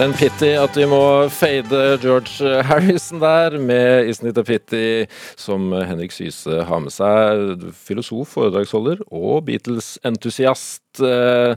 [0.00, 1.00] En pity at vi må
[1.34, 5.04] fade George Harrison der med Isn't It a Pity,
[5.36, 7.66] som Henrik Syse har med seg.
[7.76, 11.02] Filosof, foredragsholder og Beatles-entusiast.
[11.04, 11.54] Eh,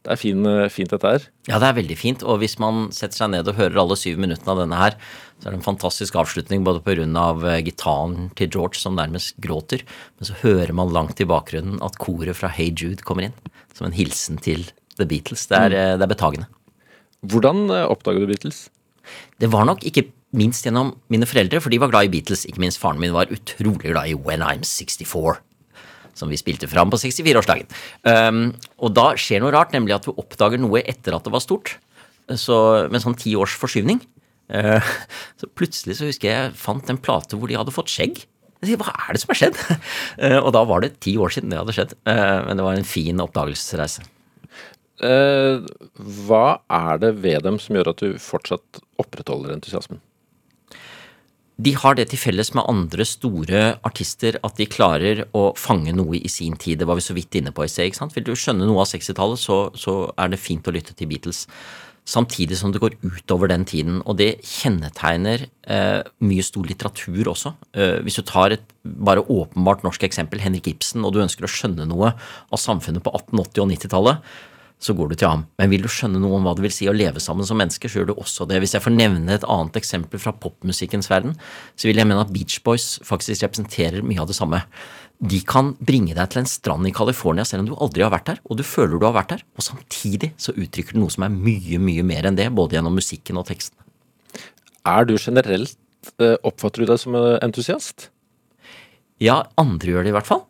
[0.00, 1.24] Det er fin, fint dette her.
[1.44, 2.22] Ja, det er veldig fint.
[2.24, 4.96] Og hvis man setter seg ned og hører alle syv minuttene av denne her,
[5.36, 6.80] så er det en fantastisk avslutning både
[7.20, 9.84] av eh, gitaren til George som nærmest gråter,
[10.16, 13.36] men så hører man langt i bakgrunnen at koret fra Hey Jude kommer inn.
[13.74, 15.46] Som en hilsen til The Beatles.
[15.50, 16.00] Det er, mm.
[16.00, 16.48] det er betagende.
[17.26, 18.64] Hvordan eh, oppdaget du Beatles?
[19.40, 22.46] Det var nok ikke minst gjennom mine foreldre, for de var glad i Beatles.
[22.48, 25.40] Ikke minst faren min var utrolig glad i When I'm 64.
[26.16, 27.70] Som vi spilte fram på 64-årsdagen.
[28.04, 28.42] Um,
[28.82, 31.78] og da skjer noe rart, nemlig at du oppdager noe etter at det var stort.
[32.38, 32.56] Så,
[32.92, 34.02] med sånn ti års forskyvning.
[34.50, 34.84] Uh,
[35.40, 38.22] så plutselig så husker jeg jeg fant en plate hvor de hadde fått skjegg.
[38.60, 39.60] Jeg sier, Hva er det som har skjedd?
[40.20, 41.96] Uh, og da var det ti år siden det hadde skjedd.
[42.04, 44.06] Uh, men det var en fin oppdagelsesreise.
[45.00, 45.64] Eh,
[46.26, 50.02] hva er det ved dem som gjør at du fortsatt opprettholder entusiasmen?
[51.60, 56.16] De har det til felles med andre store artister at de klarer å fange noe
[56.16, 56.80] i sin tid.
[56.80, 57.90] Det var vi så vidt inne på i sted.
[57.90, 58.16] ikke sant?
[58.16, 61.44] Vil du skjønne noe av 60-tallet, så, så er det fint å lytte til Beatles.
[62.08, 64.00] Samtidig som det går utover den tiden.
[64.08, 67.52] Og det kjennetegner eh, mye stor litteratur også.
[67.76, 71.52] Eh, hvis du tar et bare åpenbart norsk eksempel, Henrik Ibsen, og du ønsker å
[71.52, 74.32] skjønne noe av samfunnet på 1880- og 90-tallet,
[74.80, 75.42] så går du til ham.
[75.60, 77.90] Men vil du skjønne noe om hva det vil si å leve sammen som mennesker,
[77.90, 78.62] så gjør du også det.
[78.62, 81.36] Hvis jeg får nevne et annet eksempel fra popmusikkens verden,
[81.76, 84.62] så vil jeg mene at Beach Boys faktisk representerer mye av det samme.
[85.20, 88.30] De kan bringe deg til en strand i California selv om du aldri har vært
[88.30, 91.26] der, og du føler du har vært der, og samtidig så uttrykker det noe som
[91.28, 93.76] er mye, mye mer enn det, både gjennom musikken og teksten.
[94.88, 95.76] Er du generelt
[96.16, 98.08] eh, Oppfatter du deg som eh, entusiast?
[99.20, 100.46] Ja, andre gjør det i hvert fall.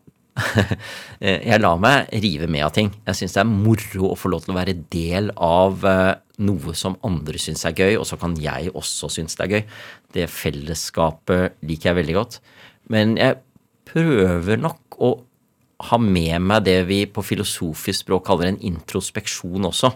[1.21, 2.91] jeg lar meg rive med av ting.
[3.07, 6.13] Jeg syns det er moro å få lov til å være del av eh,
[6.47, 9.65] noe som andre syns er gøy, og så kan jeg også synes det er gøy.
[10.17, 12.39] Det fellesskapet liker jeg veldig godt.
[12.91, 13.41] Men jeg
[13.91, 15.17] prøver nok å
[15.89, 19.91] ha med meg det vi på filosofisk språk kaller en introspeksjon også.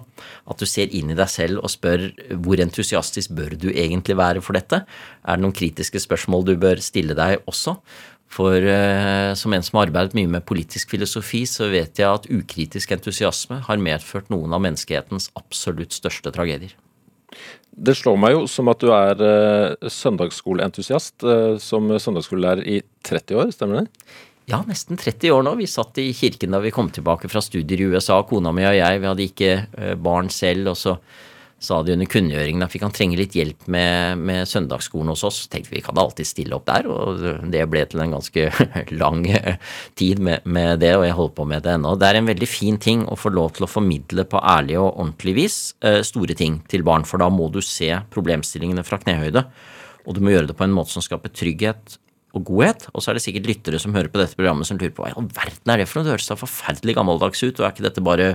[0.48, 2.06] At du ser inn i deg selv og spør
[2.40, 4.84] hvor entusiastisk bør du egentlig være for dette?
[5.24, 7.76] Er det noen kritiske spørsmål du bør stille deg også?
[8.32, 12.26] For eh, som en som har arbeidet mye med politisk filosofi, så vet jeg at
[12.32, 16.74] ukritisk entusiasme har medført noen av menneskehetens absolutt største tragedier.
[17.74, 23.42] Det slår meg jo som at du er eh, søndagsskoleentusiast, eh, som søndagsskolelærer i 30
[23.42, 24.14] år, stemmer det?
[24.50, 25.54] Ja, nesten 30 år nå.
[25.56, 28.76] Vi satt i kirken da vi kom tilbake fra studier i USA, kona mi og
[28.76, 29.00] jeg.
[29.00, 30.74] Vi hadde ikke eh, barn selv.
[30.74, 30.98] Og så
[31.64, 35.40] sa de under kunngjøringen at vi kan trenge litt hjelp med, med søndagsskolen hos oss.
[35.50, 38.46] Tenkte vi kan alltid stille opp der, og det ble til en ganske
[39.02, 39.24] lang
[39.98, 41.96] tid med, med det, og jeg holder på med det ennå.
[42.00, 44.90] Det er en veldig fin ting å få lov til å formidle på ærlig og
[44.92, 49.46] ordentlig vis eh, store ting til barn, for da må du se problemstillingene fra knehøyde,
[50.04, 51.98] og du må gjøre det på en måte som skaper trygghet
[52.34, 52.88] og godhet.
[52.92, 55.12] Og så er det sikkert lyttere som hører på dette programmet som lurer på hva
[55.12, 56.08] i all verden er det for noe?
[56.08, 58.28] Det høres da forferdelig gammeldags ut, og er ikke dette bare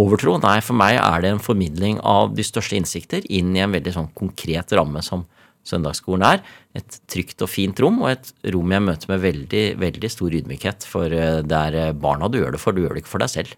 [0.00, 0.36] overtro?
[0.42, 3.94] Nei, for meg er det en formidling av de største innsikter inn i en veldig
[3.94, 5.26] sånn konkret ramme som
[5.68, 6.42] søndagsskolen er.
[6.76, 10.88] Et trygt og fint rom, og et rom jeg møter med veldig, veldig stor ydmykhet.
[10.88, 13.24] For eh, det er eh, barna du gjør det for, du gjør det ikke for
[13.24, 13.54] deg selv.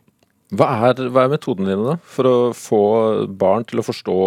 [0.55, 2.83] Hva er, hva er metodene dine da, for å få
[3.35, 4.19] barn til å forstå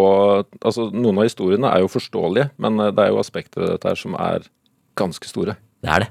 [0.60, 3.88] altså Noen av historiene er jo forståelige, men eh, det er jo aspekter ved dette
[3.88, 4.44] her som er
[4.98, 5.56] ganske store.
[5.80, 6.10] Det er det.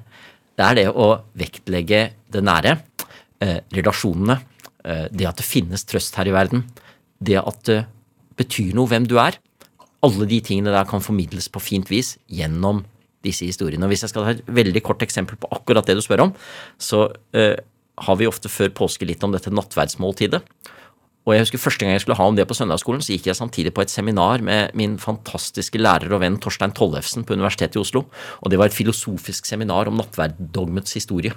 [0.60, 1.10] Det er det å
[1.40, 2.02] vektlegge
[2.32, 2.80] det nære,
[3.40, 4.42] eh, relasjonene,
[4.84, 6.66] eh, det at det finnes trøst her i verden,
[7.22, 7.86] det at det
[8.36, 9.38] betyr noe hvem du er.
[10.04, 12.86] Alle de tingene der kan formidles på fint vis gjennom
[13.24, 13.84] disse historiene.
[13.84, 16.36] Og Hvis jeg skal ta et veldig kort eksempel på akkurat det du spør om,
[16.78, 17.56] så eh,
[18.00, 20.42] har vi ofte før påske litt om dette nattverdsmåltidet.
[21.28, 23.38] Og jeg husker Første gang jeg skulle ha om det på søndagsskolen, så gikk jeg
[23.38, 27.82] samtidig på et seminar med min fantastiske lærer og venn Torstein Tollefsen på Universitetet i
[27.82, 28.06] Oslo.
[28.42, 31.36] Og Det var et filosofisk seminar om nattverddogmets historie.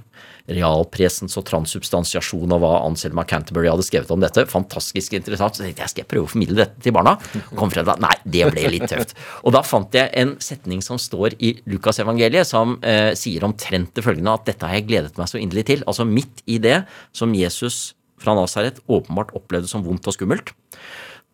[0.48, 4.46] Realpresens og transsubstansiasjon og hva Anselma Canterbury hadde skrevet om dette.
[4.50, 5.58] Fantastisk interessant.
[5.58, 7.16] Så tenkte jeg skal jeg prøve å formidle dette til barna.
[7.42, 9.16] Og kom frem til at nei, det ble litt tøft.
[9.42, 14.06] Og da fant jeg en setning som står i Lukasevangeliet, som eh, sier omtrent det
[14.06, 15.84] følgende at dette har jeg gledet meg så inderlig til.
[15.90, 16.84] Altså midt i det
[17.16, 17.90] som Jesus
[18.22, 20.54] fra Nasaret åpenbart opplevde som vondt og skummelt.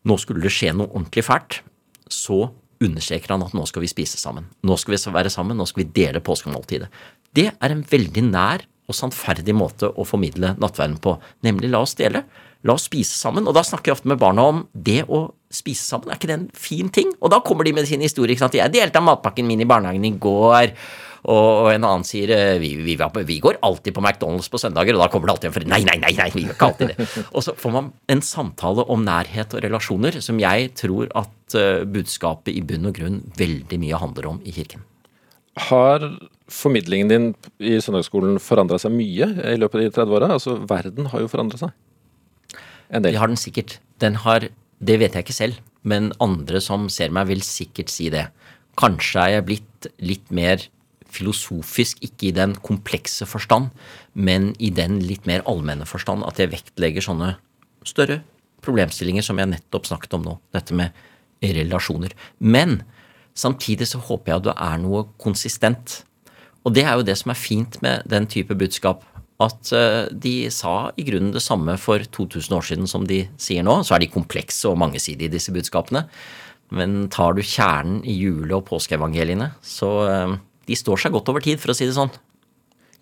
[0.08, 1.60] Nå skulle det skje noe ordentlig fælt.
[2.08, 2.48] Så
[2.84, 4.48] understreker han at nå skal vi spise sammen.
[4.66, 6.90] Nå skal vi være sammen, nå skal vi dele påskemåltidet.
[7.34, 11.18] Det er en veldig nær og sannferdig måte å formidle nattverden på.
[11.44, 12.24] Nemlig la oss dele.
[12.66, 13.46] La oss spise sammen.
[13.46, 16.38] Og da snakker jeg ofte med barna om det å spise sammen, er ikke det
[16.38, 17.12] en fin ting?
[17.22, 18.34] Og da kommer de med sin historie.
[18.34, 18.56] ikke sant?
[18.58, 20.72] Jeg delte av matpakken min i barnehagen i går.
[21.28, 22.94] Og en annen sier eh, vi, vi,
[23.28, 25.82] vi går alltid på McDonald's på søndager, og da kommer det alltid en forelder Nei,
[25.84, 27.08] nei, nei, nei, vi gjør ikke alltid det.
[27.36, 31.82] Og så får man en samtale om nærhet og relasjoner som jeg tror at eh,
[31.84, 34.86] budskapet i bunn og grunn veldig mye handler om i kirken.
[35.68, 36.06] Har
[36.48, 37.28] formidlingen din
[37.60, 40.30] i søndagsskolen forandra seg mye i løpet av de 30 åra?
[40.38, 41.74] Altså, verden har jo forandra seg.
[42.88, 43.18] En Det del.
[43.20, 43.78] har den sikkert.
[44.00, 44.48] Den har
[44.80, 48.28] Det vet jeg ikke selv, men andre som ser meg, vil sikkert si det.
[48.78, 50.62] Kanskje er jeg blitt litt mer
[51.12, 53.70] filosofisk, ikke i den komplekse forstand,
[54.14, 57.34] men i den litt mer allmenne forstand at jeg vektlegger sånne
[57.86, 58.20] større
[58.64, 60.36] problemstillinger som jeg nettopp snakket om nå.
[60.54, 60.96] Dette med
[61.42, 62.14] relasjoner.
[62.38, 62.82] Men
[63.38, 66.00] samtidig så håper jeg at det er noe konsistent.
[66.66, 69.06] Og det er jo det som er fint med den type budskap.
[69.38, 73.62] At eh, de sa i grunnen det samme for 2000 år siden som de sier
[73.66, 73.80] nå.
[73.86, 76.08] Så er de komplekse og mangesidige, disse budskapene.
[76.74, 80.34] Men tar du kjernen i jule- og påskeevangeliene, så eh,
[80.68, 82.12] de står seg godt over tid, for å si det sånn.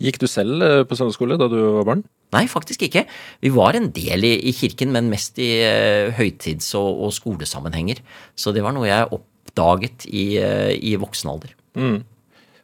[0.02, 2.02] Gikk du selv eh, på søndagsskole da du var barn?
[2.34, 3.06] Nei, faktisk ikke.
[3.40, 8.02] Vi var en del i, i kirken, men mest i uh, høytids- og, og skolesammenhenger.
[8.36, 11.54] Så det var noe jeg oppdaget i, uh, i voksen alder.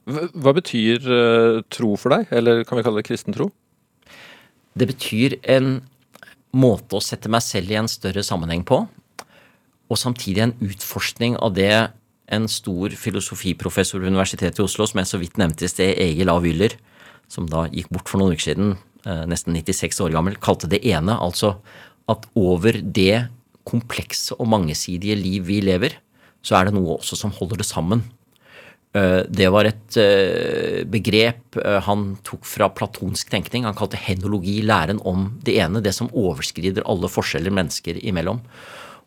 [0.02, 2.34] Hva hva betyr uh, tro for deg?
[2.34, 3.48] Eller kan vi kalle det kristen tro?
[4.74, 5.76] Det betyr en
[6.52, 8.82] måte å sette meg selv i en større sammenheng på,
[9.92, 11.72] og samtidig en utforskning av det
[12.28, 16.30] en stor filosofiprofessor ved Universitetet i Oslo, som jeg så vidt nevnte i sted, Egil
[16.32, 16.38] A.
[16.42, 16.76] Wyller,
[17.32, 20.84] som da gikk bort for noen uker siden, eh, nesten 96 år gammel, kalte det
[20.84, 21.56] ene, altså
[22.08, 23.28] at over det
[23.68, 25.98] komplekse og mangesidige liv vi lever,
[26.42, 28.02] så er det noe også som holder det sammen.
[28.94, 31.56] Eh, Det var et eh, begrep
[31.86, 33.64] han tok fra platonsk tenkning.
[33.64, 38.40] Han kalte henologi læren om det ene, det som overskrider alle forskjeller mennesker imellom.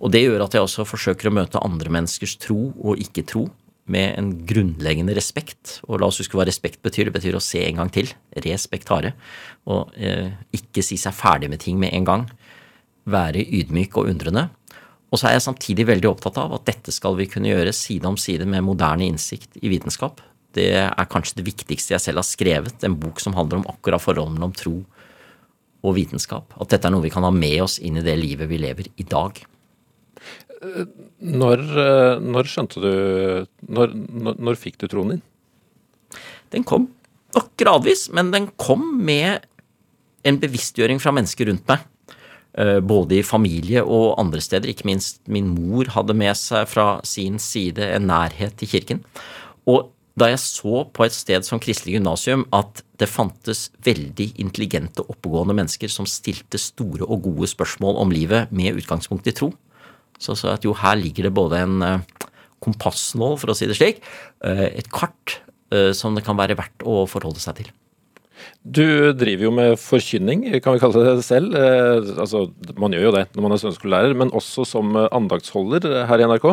[0.04, 3.48] Og det gjør at jeg også forsøker å møte andre menneskers tro og ikke-tro
[3.92, 5.80] med en grunnleggende respekt.
[5.86, 7.10] Og la oss huske hva respekt betyr.
[7.10, 8.10] Det betyr å se en gang til.
[8.46, 9.14] Respektare.
[9.70, 12.28] Og eh, ikke si seg ferdig med ting med en gang.
[13.06, 14.50] Være ydmyk og undrende.
[15.14, 18.10] Og så er jeg samtidig veldig opptatt av at dette skal vi kunne gjøre side
[18.10, 20.20] om side med moderne innsikt i vitenskap.
[20.56, 24.02] Det er kanskje det viktigste jeg selv har skrevet, en bok som handler om akkurat
[24.02, 24.76] forholdet mellom tro
[25.86, 26.56] og vitenskap.
[26.60, 28.90] At dette er noe vi kan ha med oss inn i det livet vi lever
[28.98, 29.44] i dag.
[30.66, 32.92] Når, eh, når skjønte du
[33.68, 35.24] når, når, når fikk du troen din?
[36.54, 36.90] Den kom
[37.36, 39.46] nok gradvis, men den kom med
[40.26, 41.84] en bevisstgjøring fra mennesker rundt meg.
[42.58, 44.72] Eh, Både i familie og andre steder.
[44.72, 49.04] Ikke minst min mor hadde med seg fra sin side en nærhet til kirken.
[49.68, 55.04] Og da jeg så på et sted som Kristelig gymnasium at det fantes veldig intelligente,
[55.04, 59.52] oppegående mennesker som stilte store og gode spørsmål om livet med utgangspunkt i tro,
[60.22, 62.28] så så jeg at jo, her ligger det både en eh,
[62.64, 64.04] kompassnål, for å si det slik,
[64.46, 65.40] eh, et kart
[65.74, 67.74] eh, som det kan være verdt å forholde seg til.
[68.62, 71.56] Du driver jo med forkynning, kan vi kalle det selv.
[72.20, 76.28] Altså, man gjør jo det når man er søndagsskolelærer, men også som andaktsholder her i
[76.28, 76.50] NRK.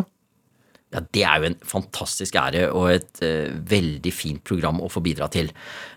[0.93, 5.01] Ja, Det er jo en fantastisk ære og et uh, veldig fint program å få
[5.05, 5.49] bidra til.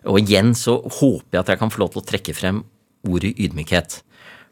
[0.07, 2.63] Og igjen så håper jeg at jeg kan få lov til å trekke frem
[3.05, 3.99] ordet ydmykhet.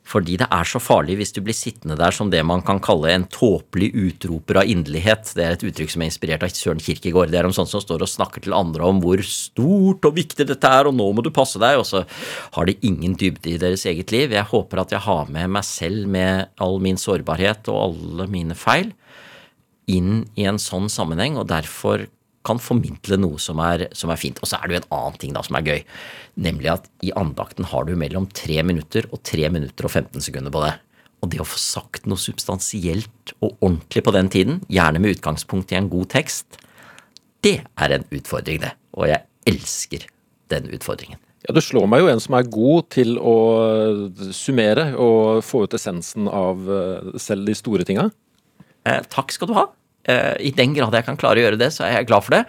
[0.03, 3.11] Fordi det er så farlig hvis du blir sittende der som det man kan kalle
[3.13, 5.31] en tåpelig utroper av inderlighet.
[5.37, 7.31] Det er et uttrykk som er inspirert av Søren Kirkegaard.
[7.31, 10.47] Det er om sånne som står og snakker til andre om hvor stort og viktig
[10.49, 12.03] dette er, og nå må du passe deg, og så
[12.57, 14.35] har de ingen dybde i deres eget liv.
[14.35, 18.59] Jeg håper at jeg har med meg selv med all min sårbarhet og alle mine
[18.59, 18.91] feil
[19.91, 22.05] inn i en sånn sammenheng, og derfor
[22.47, 24.39] kan formidle noe som er, som er fint.
[24.43, 25.83] Og så er det jo en annen ting da som er gøy,
[26.43, 30.53] nemlig at i andakten har du mellom 3 minutter og 3 minutter og 15 sekunder
[30.53, 30.73] på det.
[31.23, 35.71] Og det å få sagt noe substansielt og ordentlig på den tiden, gjerne med utgangspunkt
[35.71, 36.59] i en god tekst,
[37.43, 38.73] det er en utfordring, det.
[38.95, 40.07] Og jeg elsker
[40.51, 41.19] den utfordringen.
[41.43, 43.35] Ja, Du slår meg jo en som er god til å
[44.35, 48.07] summere og få ut essensen av eh, selv de store tinga.
[48.87, 49.67] Eh, takk skal du ha.
[50.03, 52.35] Eh, I den grad jeg kan klare å gjøre det, så er jeg glad for
[52.35, 52.41] det.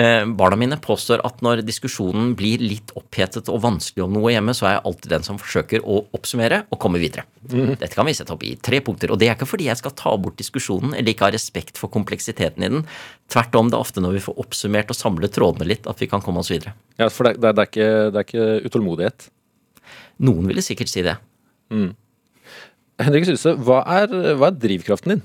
[0.00, 4.54] Eh, barna mine påstår at når diskusjonen blir litt opphetet og vanskelig om noe hjemme,
[4.56, 7.26] så er jeg alltid den som forsøker å oppsummere og komme videre.
[7.44, 9.12] Dette kan vi sette opp i tre punkter.
[9.12, 11.92] Og det er ikke fordi jeg skal ta bort diskusjonen eller ikke ha respekt for
[11.92, 12.86] kompleksiteten i den.
[13.32, 16.08] Tvert om, det er ofte når vi får oppsummert og samlet trådene litt, at vi
[16.08, 16.72] kan komme oss videre.
[16.96, 19.28] Ja, for det, det, er ikke, det er ikke utålmodighet.
[20.24, 21.18] Noen ville sikkert si det.
[23.02, 25.22] Henrik Syse, hva er, hva er drivkraften din?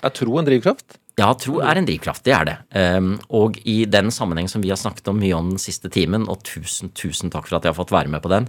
[0.00, 0.96] Er tro en drivkraft?
[1.20, 2.56] Ja, tro er en drivkraft, det er det.
[2.72, 6.24] Um, og i den sammenheng som vi har snakket om mye om den siste timen,
[6.30, 8.48] og tusen, tusen takk for at jeg har fått være med på den,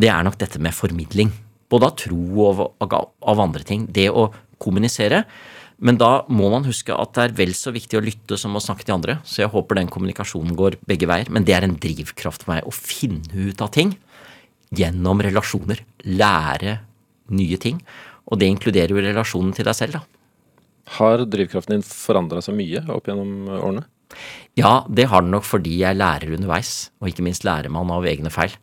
[0.00, 1.32] det er nok dette med formidling.
[1.70, 3.88] Både av tro og av andre ting.
[3.90, 4.28] Det å
[4.62, 5.24] kommunisere.
[5.80, 8.62] Men da må man huske at det er vel så viktig å lytte som å
[8.62, 9.18] snakke til andre.
[9.24, 11.30] Så jeg håper den kommunikasjonen går begge veier.
[11.32, 13.94] Men det er en drivkraft for meg å finne ut av ting
[14.76, 15.82] gjennom relasjoner.
[16.06, 16.78] Lære
[17.34, 17.80] nye ting.
[18.30, 20.19] Og det inkluderer jo relasjonen til deg selv, da.
[20.98, 23.84] Har drivkraften din forandra seg mye opp gjennom årene?
[24.58, 28.08] Ja, det har den nok fordi jeg lærer underveis, og ikke minst lærer man av
[28.10, 28.56] egne feil.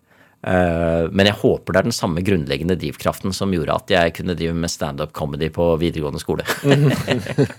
[0.48, 4.36] Eh, Men jeg håper det er den samme grunnleggende drivkraften som gjorde at jeg kunne
[4.38, 6.44] drive med standup comedy på videregående skole.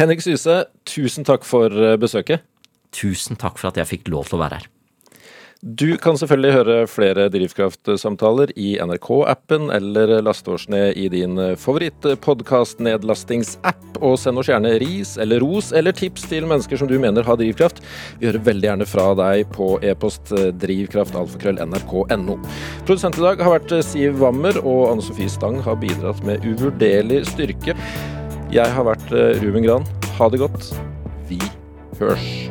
[0.00, 2.42] Henrik Syse, tusen takk for eh, besøket.
[2.96, 4.68] Tusen takk for at jeg fikk lov til å være her.
[5.60, 13.98] Du kan selvfølgelig høre flere Drivkraft-samtaler i NRK-appen, eller laste oss ned i din favorittpodkast-nedlastingsapp,
[14.00, 17.36] og send oss gjerne ris eller ros eller tips til mennesker som du mener har
[17.36, 17.84] drivkraft.
[18.22, 20.32] Vi hører veldig gjerne fra deg på e-post
[20.64, 22.34] drivkraftalfakrøll.nrk.no.
[22.88, 27.28] Produsent i dag har vært Siv Wammer, og Anne Sofie Stang har bidratt med uvurderlig
[27.34, 27.72] styrke.
[28.48, 29.12] Jeg har vært
[29.44, 29.84] Ruben Gran.
[30.16, 30.72] Ha det godt.
[31.28, 31.36] Vi
[32.00, 32.50] hørs.